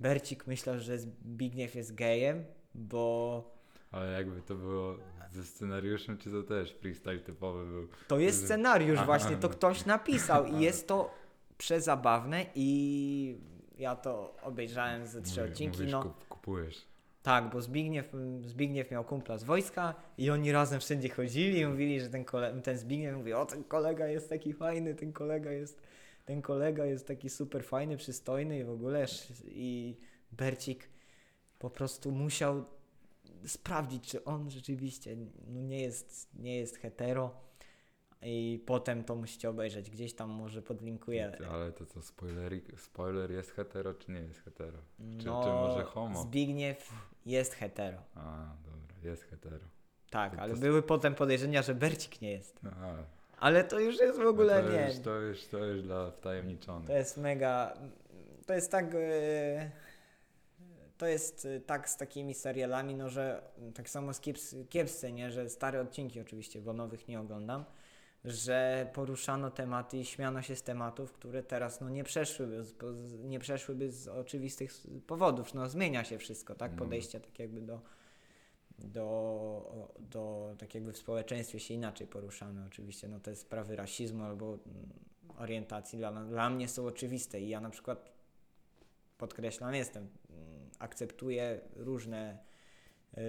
[0.00, 3.44] Bercik myślał, że Zbigniew jest gejem, bo
[3.92, 4.96] Ale jakby to było
[5.32, 7.88] ze scenariuszem, czy to też freestyle typowy był?
[8.08, 11.14] to jest scenariusz właśnie, to ktoś napisał i jest to
[11.58, 13.38] przezabawne i
[13.78, 16.86] ja to obejrzałem ze trzy Mówi- odcinki, Mówisz, no kup, kupujesz.
[17.26, 22.00] Tak, bo Zbigniew, Zbigniew miał kumpla z wojska i oni razem wszędzie chodzili i mówili,
[22.00, 22.24] że ten,
[22.62, 25.82] ten Zbigniew mówi, o ten kolega jest taki fajny, ten kolega jest,
[26.24, 29.06] ten kolega jest taki super fajny, przystojny i w ogóle
[29.44, 29.96] i
[30.32, 30.88] Bercik
[31.58, 32.64] po prostu musiał
[33.46, 35.16] sprawdzić, czy on rzeczywiście
[35.48, 37.45] no nie, jest, nie jest hetero
[38.22, 41.38] i potem to musicie obejrzeć, gdzieś tam może podlinkuję.
[41.50, 44.78] Ale to co, spoilerik, spoiler jest hetero, czy nie jest hetero?
[45.18, 46.22] Czy, No, czy może homo?
[46.22, 46.92] Zbigniew
[47.26, 47.98] jest hetero.
[48.14, 49.66] A, dobra, jest hetero.
[50.10, 52.60] Tak, To- ale to- były potem podejrzenia, że Bercik nie jest.
[52.82, 52.94] A,
[53.38, 54.86] Ale to już jest w ogóle no to nie.
[54.88, 56.86] Już, to, już, to już dla wtajemniczonych.
[56.86, 57.74] To jest mega.
[58.46, 58.94] To jest tak.
[58.94, 59.70] e,
[60.98, 63.42] To jest e, tak z takimi serialami, no że
[63.74, 67.64] tak samo z kieps, kiepscy, nie, że stare odcinki oczywiście, bo nowych nie oglądam,
[68.26, 72.62] że poruszano tematy i śmiano się z tematów, które teraz no nie przeszłyby,
[73.24, 74.72] nie przeszłyby z oczywistych
[75.06, 75.54] powodów.
[75.54, 76.72] No zmienia się wszystko, tak?
[76.72, 76.78] No.
[76.78, 77.80] Podejście tak jakby do,
[78.78, 83.08] do, do tak jakby w społeczeństwie się inaczej poruszamy oczywiście.
[83.08, 84.58] No te sprawy rasizmu albo mm,
[85.38, 88.12] orientacji dla, dla mnie są oczywiste i ja na przykład
[89.18, 92.38] podkreślam, jestem, mm, akceptuję różne,
[93.16, 93.22] yy,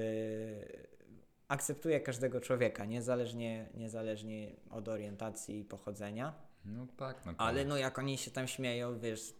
[1.47, 6.33] akceptuję każdego człowieka, niezależnie, niezależnie od orientacji i pochodzenia,
[6.65, 9.33] No tak, no ale no jak oni się tam śmieją, wiesz,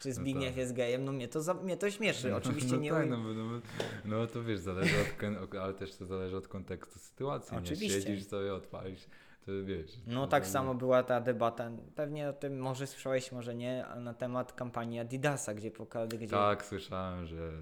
[0.00, 0.56] czy Zbigniew tak.
[0.56, 2.90] jest gejem, no mnie to, za, mnie to śmieszy, oczywiście no nie...
[2.90, 3.60] Tak, no, no,
[4.04, 4.96] no to wiesz, zależy
[5.42, 7.56] od, ale też to zależy od kontekstu sytuacji.
[7.56, 7.98] Oczywiście.
[7.98, 8.02] Nie?
[8.02, 9.06] Siedzisz sobie, odpalisz,
[9.46, 9.90] to wiesz.
[10.06, 13.84] No to, tak to- samo była ta debata, pewnie o tym może słyszałeś, może nie,
[13.96, 17.52] na temat kampanii Adidasa, gdzie pokazali, gdzie Tak, słyszałem, że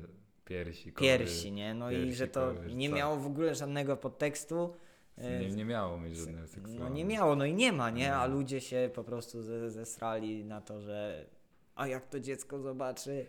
[0.49, 0.93] piersi.
[0.93, 1.75] piersi, nie?
[1.75, 2.99] No i piersi że to nie tak.
[2.99, 4.75] miało w ogóle żadnego podtekstu.
[5.19, 6.89] e, Nie, nie miało mieć żadnego No seksualnego.
[6.89, 8.15] nie miało, no i nie ma, nie?
[8.15, 8.35] A No.
[8.35, 11.27] ludzie się po prostu ze- zesrali na to, że
[11.75, 13.27] a jak to dziecko zobaczy?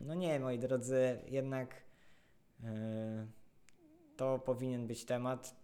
[0.00, 1.82] No nie, moi drodzy, jednak
[2.64, 3.26] e,
[4.16, 5.62] to powinien być temat.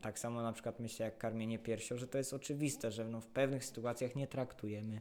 [0.00, 3.26] Tak samo na przykład myślę jak karmienie piersią, że to jest oczywiste, że no w
[3.26, 5.00] pewnych sytuacjach nie traktujemy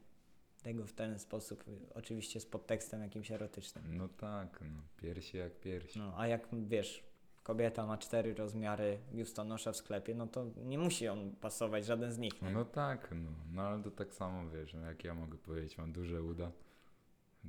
[0.64, 3.98] tego w ten sposób, oczywiście z podtekstem jakimś erotycznym.
[3.98, 6.00] No tak, no, piersi jak piersi.
[6.00, 7.04] No, a jak wiesz,
[7.44, 12.18] kobieta ma cztery rozmiary biustonosza w sklepie, no to nie musi on pasować, żaden z
[12.18, 12.42] nich.
[12.42, 12.50] nie?
[12.50, 15.92] No tak, no, no ale to tak samo wiesz, no, jak ja mogę powiedzieć, mam
[15.94, 16.52] duże uda.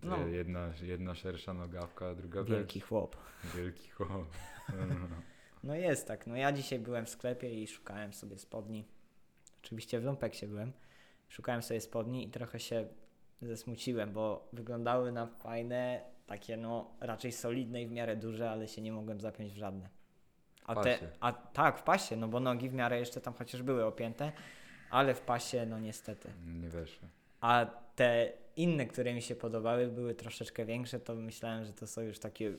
[0.02, 0.26] No.
[0.26, 3.16] jedna, jedna szersza nogawka, a druga Wielki chłop.
[3.54, 4.26] Wielki chłop.
[5.64, 6.26] No jest tak.
[6.26, 8.84] No ja dzisiaj byłem w sklepie i szukałem sobie spodni.
[9.62, 10.72] Oczywiście w Lumpeksie byłem.
[11.28, 12.88] Szukałem sobie spodni i trochę się
[13.46, 18.82] zesmuciłem, bo wyglądały na fajne, takie no raczej solidne i w miarę duże, ale się
[18.82, 19.88] nie mogłem zapiąć w żadne.
[20.66, 23.62] A W te, a tak, w pasie, no bo nogi w miarę jeszcze tam chociaż
[23.62, 24.32] były opięte,
[24.90, 26.30] ale w pasie no niestety.
[26.62, 27.08] Nie weszło.
[27.40, 32.00] A te inne, które mi się podobały, były troszeczkę większe, to myślałem, że to są
[32.00, 32.52] już takie.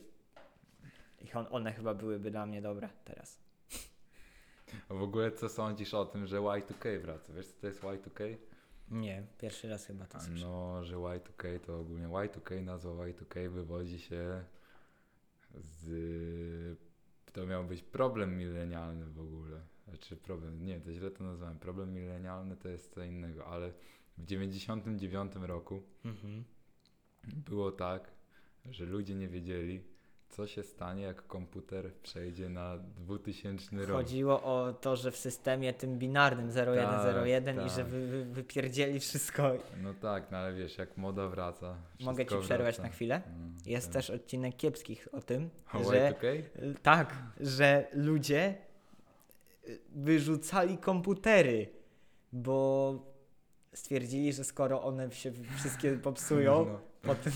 [1.20, 3.38] I on, one chyba byłyby dla mnie dobre teraz.
[4.88, 7.32] A w ogóle co sądzisz o tym, że Y2K wraca?
[7.32, 8.36] Wiesz co to jest Y2K?
[8.90, 10.46] Nie, pierwszy raz chyba to słyszę.
[10.46, 14.44] No, że Y2K to ogólnie Y2K, nazwa Y2K wywodzi się
[15.54, 16.78] z...
[17.32, 19.60] To miał być problem milenialny w ogóle.
[19.88, 21.58] Znaczy problem, nie, to źle to nazwałem.
[21.58, 23.72] Problem milenialny to jest co innego, ale
[24.18, 26.44] w 99 roku Mhm.
[27.24, 28.10] było tak,
[28.70, 29.82] że ludzie nie wiedzieli,
[30.28, 33.88] co się stanie, jak komputer przejdzie na 2000 rok.
[33.90, 37.70] Chodziło o to, że w systemie tym binarnym 0101 i tak.
[37.70, 39.52] że wy, wy, wypierdzieli wszystko.
[39.82, 41.76] No tak, no ale wiesz, jak moda wraca.
[42.00, 42.82] Mogę ci przerwać wraca.
[42.82, 43.22] na chwilę?
[43.38, 43.92] No, Jest tak.
[43.92, 46.42] też odcinek kiepskich o tym, O że Y2K?
[46.82, 48.54] tak, że ludzie
[49.68, 51.68] y, wyrzucali komputery,
[52.32, 52.98] bo
[53.74, 56.80] stwierdzili, że skoro one się wszystkie popsują, No.
[57.02, 57.32] potem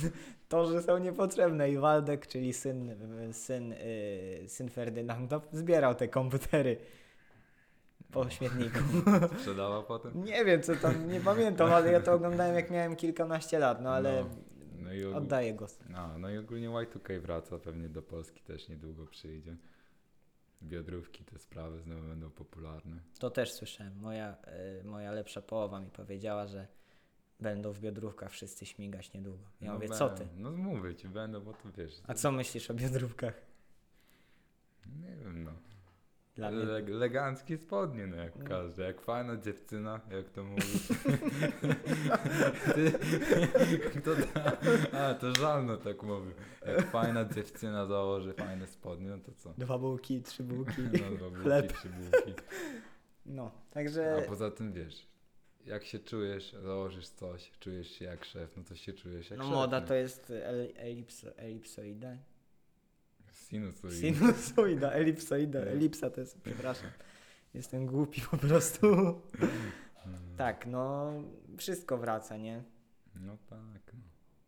[0.50, 2.96] to, że są niepotrzebne i Waldek, czyli syn,
[3.32, 6.76] syn, y, syn Ferdynanda, zbierał te komputery
[8.12, 8.78] po śmietniku.
[9.38, 10.24] Sprzedała potem?
[10.24, 13.90] Nie wiem, co tam, nie pamiętam, ale ja to oglądałem jak miałem kilkanaście lat, no
[13.90, 14.28] ale No.
[14.82, 15.16] No i, og...
[15.16, 15.78] oddaję głos.
[15.94, 19.56] A, no i ogólnie Y2K wraca, pewnie do Polski też niedługo przyjdzie.
[20.62, 22.96] Biodrówki, te sprawy znowu będą popularne.
[23.18, 23.98] To też słyszałem.
[24.00, 24.36] Moja,
[24.80, 26.66] y, moja lepsza połowa mi powiedziała, że
[27.40, 29.44] będą w biodrówkach wszyscy śmigać niedługo.
[29.60, 30.26] Ja no mówię, co ty?
[30.36, 31.92] No mówię ci, będą, bo to wiesz.
[32.06, 33.34] A co myślisz o biodrówkach?
[35.02, 35.52] Nie wiem, no.
[36.34, 36.64] Dla mnie...
[36.64, 38.44] Le- eleganckie spodnie, no jak No.
[38.44, 38.82] każdy.
[38.82, 40.88] Jak fajna dziewczyna, jak to mówisz.
[44.00, 44.52] Kto ta,
[44.98, 46.32] a, to żalno tak mówił.
[46.66, 49.54] Jak fajna dziewczyna założy fajne spodnie, no to co?
[49.58, 50.82] Dwa bułki, trzy bułki.
[51.10, 51.72] No, dwa bułki, Chleb.
[51.72, 52.34] trzy bułki.
[53.26, 55.06] No, także A poza tym wiesz,
[55.66, 59.44] jak się czujesz, założysz coś, czujesz się jak szef, no to się czujesz jak no
[59.44, 59.54] szef.
[59.54, 59.86] moda nie?
[59.86, 62.16] to jest el, elipso, elipsoida.
[63.32, 64.00] Sinusoid.
[64.00, 66.90] Sinusoida, elipsoida, elipsa to jest, przepraszam.
[67.54, 68.86] Jestem głupi po prostu.
[68.86, 70.36] Mm.
[70.36, 71.12] Tak, no
[71.58, 72.62] wszystko wraca, nie?
[73.14, 74.00] No tak, no.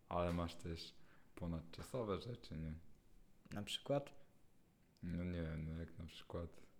[0.09, 0.95] Ale masz też
[1.35, 2.73] ponadczasowe rzeczy, nie?
[3.51, 4.23] Na przykład
[5.03, 6.72] No nie wiem, no jak na przykład no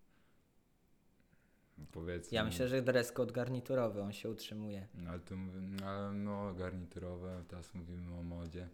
[1.93, 2.35] powiedzmy...
[2.37, 4.87] Ja myślę, że dress code garniturowy, on się utrzymuje.
[4.95, 5.35] No, ale tu
[5.81, 8.69] no, no garniturowe, teraz mówimy o modzie,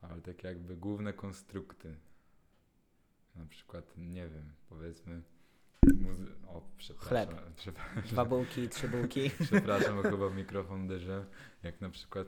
[0.00, 1.96] ale tak jakby główne konstrukty.
[3.36, 5.22] Na przykład, nie wiem, powiedzmy...
[5.86, 7.34] Muzy- o, przepraszam.
[7.56, 9.30] Przepraszam, Dwa bułki, trzy bułki.
[9.50, 11.24] przepraszam, bo chyba w mikrofon uderzyłem.
[11.62, 12.26] Jak na przykład,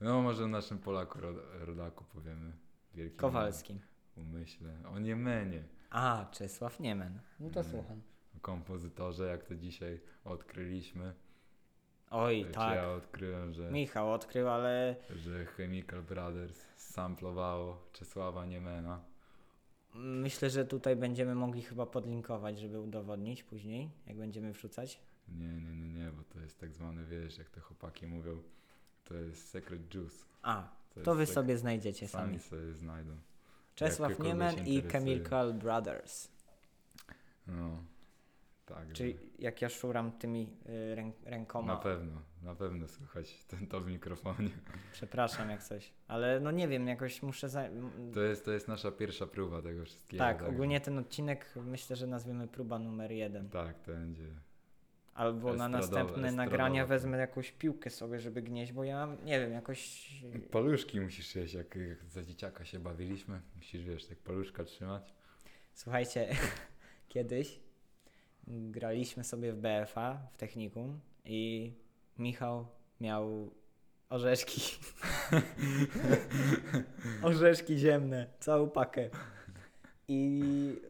[0.00, 2.52] no może naszym Polaku, rod- rodaku powiemy.
[2.94, 3.80] Wielkim Kowalskim.
[4.16, 4.74] Umyśle.
[4.94, 5.62] O Niemenie.
[5.90, 7.20] A, Czesław Niemen.
[7.40, 7.72] No to Mm.
[7.72, 8.02] słucham.
[8.48, 11.14] Kompozytorze, jak to dzisiaj odkryliśmy.
[12.10, 12.76] Oj, Czy tak.
[12.76, 19.00] ja odkryłem, że, Michał odkrył, ale że Chemical Brothers samplowało Czesława Niemena.
[19.94, 25.00] myślę, że tutaj będziemy mogli chyba podlinkować, żeby udowodnić później, jak będziemy wrzucać.
[25.28, 28.42] Nie, nie, nie, nie, bo to jest tak zwany, wiesz, jak te chłopaki mówią,
[29.04, 30.24] to jest secret juice.
[30.42, 32.38] A, To, to wy sobie znajdziecie sami sami.
[32.62, 33.16] sobie znajdą.
[33.74, 34.82] Czesław Niemen i.
[34.82, 36.28] Chemical Brothers.
[37.46, 37.84] No,
[38.66, 38.92] tak.
[38.92, 41.74] Czyli jak ja szuram tymi y, ręk, rękoma.
[41.74, 44.50] Na pewno, na pewno słychać ten to w mikrofonie.
[44.92, 45.92] Przepraszam jak coś.
[46.08, 47.48] Ale no nie wiem, jakoś muszę.
[47.48, 47.68] Za...
[48.14, 50.24] To jest, to jest nasza pierwsza próba tego wszystkiego.
[50.24, 53.48] tak, także- ogólnie ten odcinek myślę, że nazwiemy próba numer jeden.
[53.48, 54.28] Tak, to będzie.
[55.14, 59.52] Albo na następne estradowe nagrania wezmę jakąś piłkę sobie, żeby gnieść, bo ja nie wiem,
[59.52, 60.10] jakoś.
[60.50, 63.40] Paluszki musisz jeść, jak, jak za dzieciaka się bawiliśmy.
[63.56, 65.14] Musisz, wiesz, tak paluszka trzymać.
[65.74, 66.28] Słuchajcie,
[67.08, 67.60] kiedyś
[68.46, 71.72] graliśmy sobie w BFA w technikum i
[72.18, 72.66] Michał
[73.00, 73.50] miał
[74.10, 74.60] orzeszki.
[77.22, 79.10] orzeszki ziemne, całą pakę.
[80.08, 80.42] I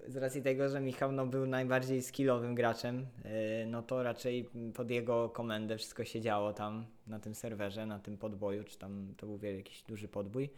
[0.08, 4.90] z racji tego, że Michał no, był najbardziej skillowym graczem, yy, no to raczej pod
[4.90, 9.26] jego komendę wszystko się działo tam na tym serwerze, na tym podboju, czy tam to
[9.26, 10.50] był jakiś duży podbój.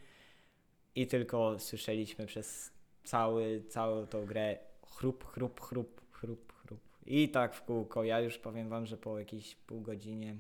[0.95, 2.73] I tylko słyszeliśmy przez
[3.05, 6.56] cały, całą tą grę chrup, chrup, chrup, chrup.
[7.07, 8.05] I tak w kółko.
[8.05, 10.37] Ja już powiem wam, że po jakiejś pół godzinie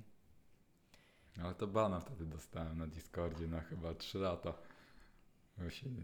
[1.42, 4.54] Ale to bana wtedy dostałem na Discordzie na chyba 3 lata.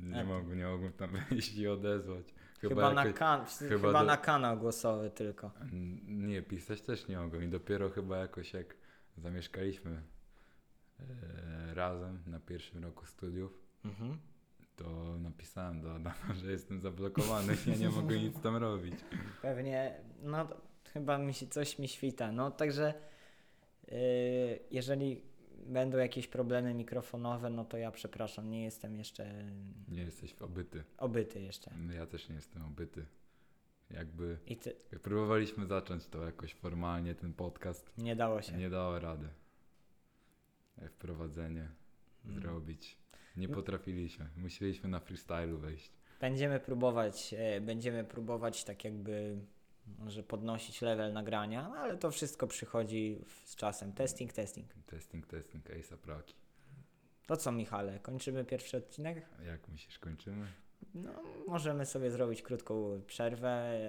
[0.02, 2.34] Nie, A- mogłem, nie mogłem tam wejść i odezwać.
[2.60, 5.50] chyba, na, jakoś- kan- chyba chyba do- na kanał głosowy tylko.
[6.06, 8.76] Nie, pisać też nie mogłem i dopiero chyba jakoś jak
[9.18, 10.02] zamieszkaliśmy
[11.00, 14.18] e, razem na pierwszym roku studiów, Mhm.
[14.76, 18.94] To napisałem do Adama, że jestem zablokowany, ja nie mogę nic tam robić.
[19.42, 20.48] Pewnie, no
[20.92, 22.32] chyba mi się coś mi świta.
[22.32, 22.94] No także
[23.88, 23.94] yy,
[24.70, 25.22] jeżeli
[25.66, 29.44] będą jakieś problemy mikrofonowe, no to ja przepraszam, nie jestem jeszcze
[29.88, 30.84] Nie jesteś obyty.
[30.98, 31.70] obyty jeszcze.
[31.96, 33.06] Ja też nie jestem obyty.
[33.90, 38.52] Jakby I ty, jak próbowaliśmy zacząć to jakoś formalnie, ten podcast, nie dało się.
[38.56, 39.28] nie dało rady.
[40.88, 41.68] Wprowadzenie
[42.24, 42.40] Mm.
[42.40, 42.98] zrobić.
[43.36, 43.54] Nie No.
[43.54, 44.28] potrafiliśmy.
[44.36, 45.92] Musieliśmy na freestylu wejść.
[46.20, 49.36] Będziemy próbować, e, będziemy próbować tak jakby
[49.98, 53.92] może podnosić level nagrania, ale to wszystko przychodzi z czasem.
[53.92, 54.66] Testing, testing.
[54.86, 56.34] Testing, testing, Ace'a Praki.
[57.26, 59.26] To co Michale, kończymy pierwszy odcinek?
[59.46, 60.46] Jak myślisz, kończymy?
[60.94, 61.10] No,
[61.46, 63.80] możemy sobie zrobić krótką przerwę.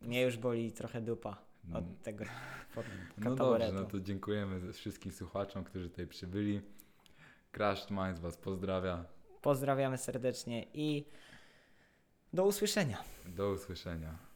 [0.00, 1.42] Mnie już boli trochę dupa
[1.74, 2.24] od tego
[3.18, 6.60] No dobrze, no to dziękujemy wszystkim słuchaczom, którzy tutaj przybyli.
[7.52, 9.04] Crashed Minds Was pozdrawia.
[9.42, 11.04] Pozdrawiamy serdecznie i
[12.32, 13.04] do usłyszenia.
[13.26, 14.27] Do usłyszenia.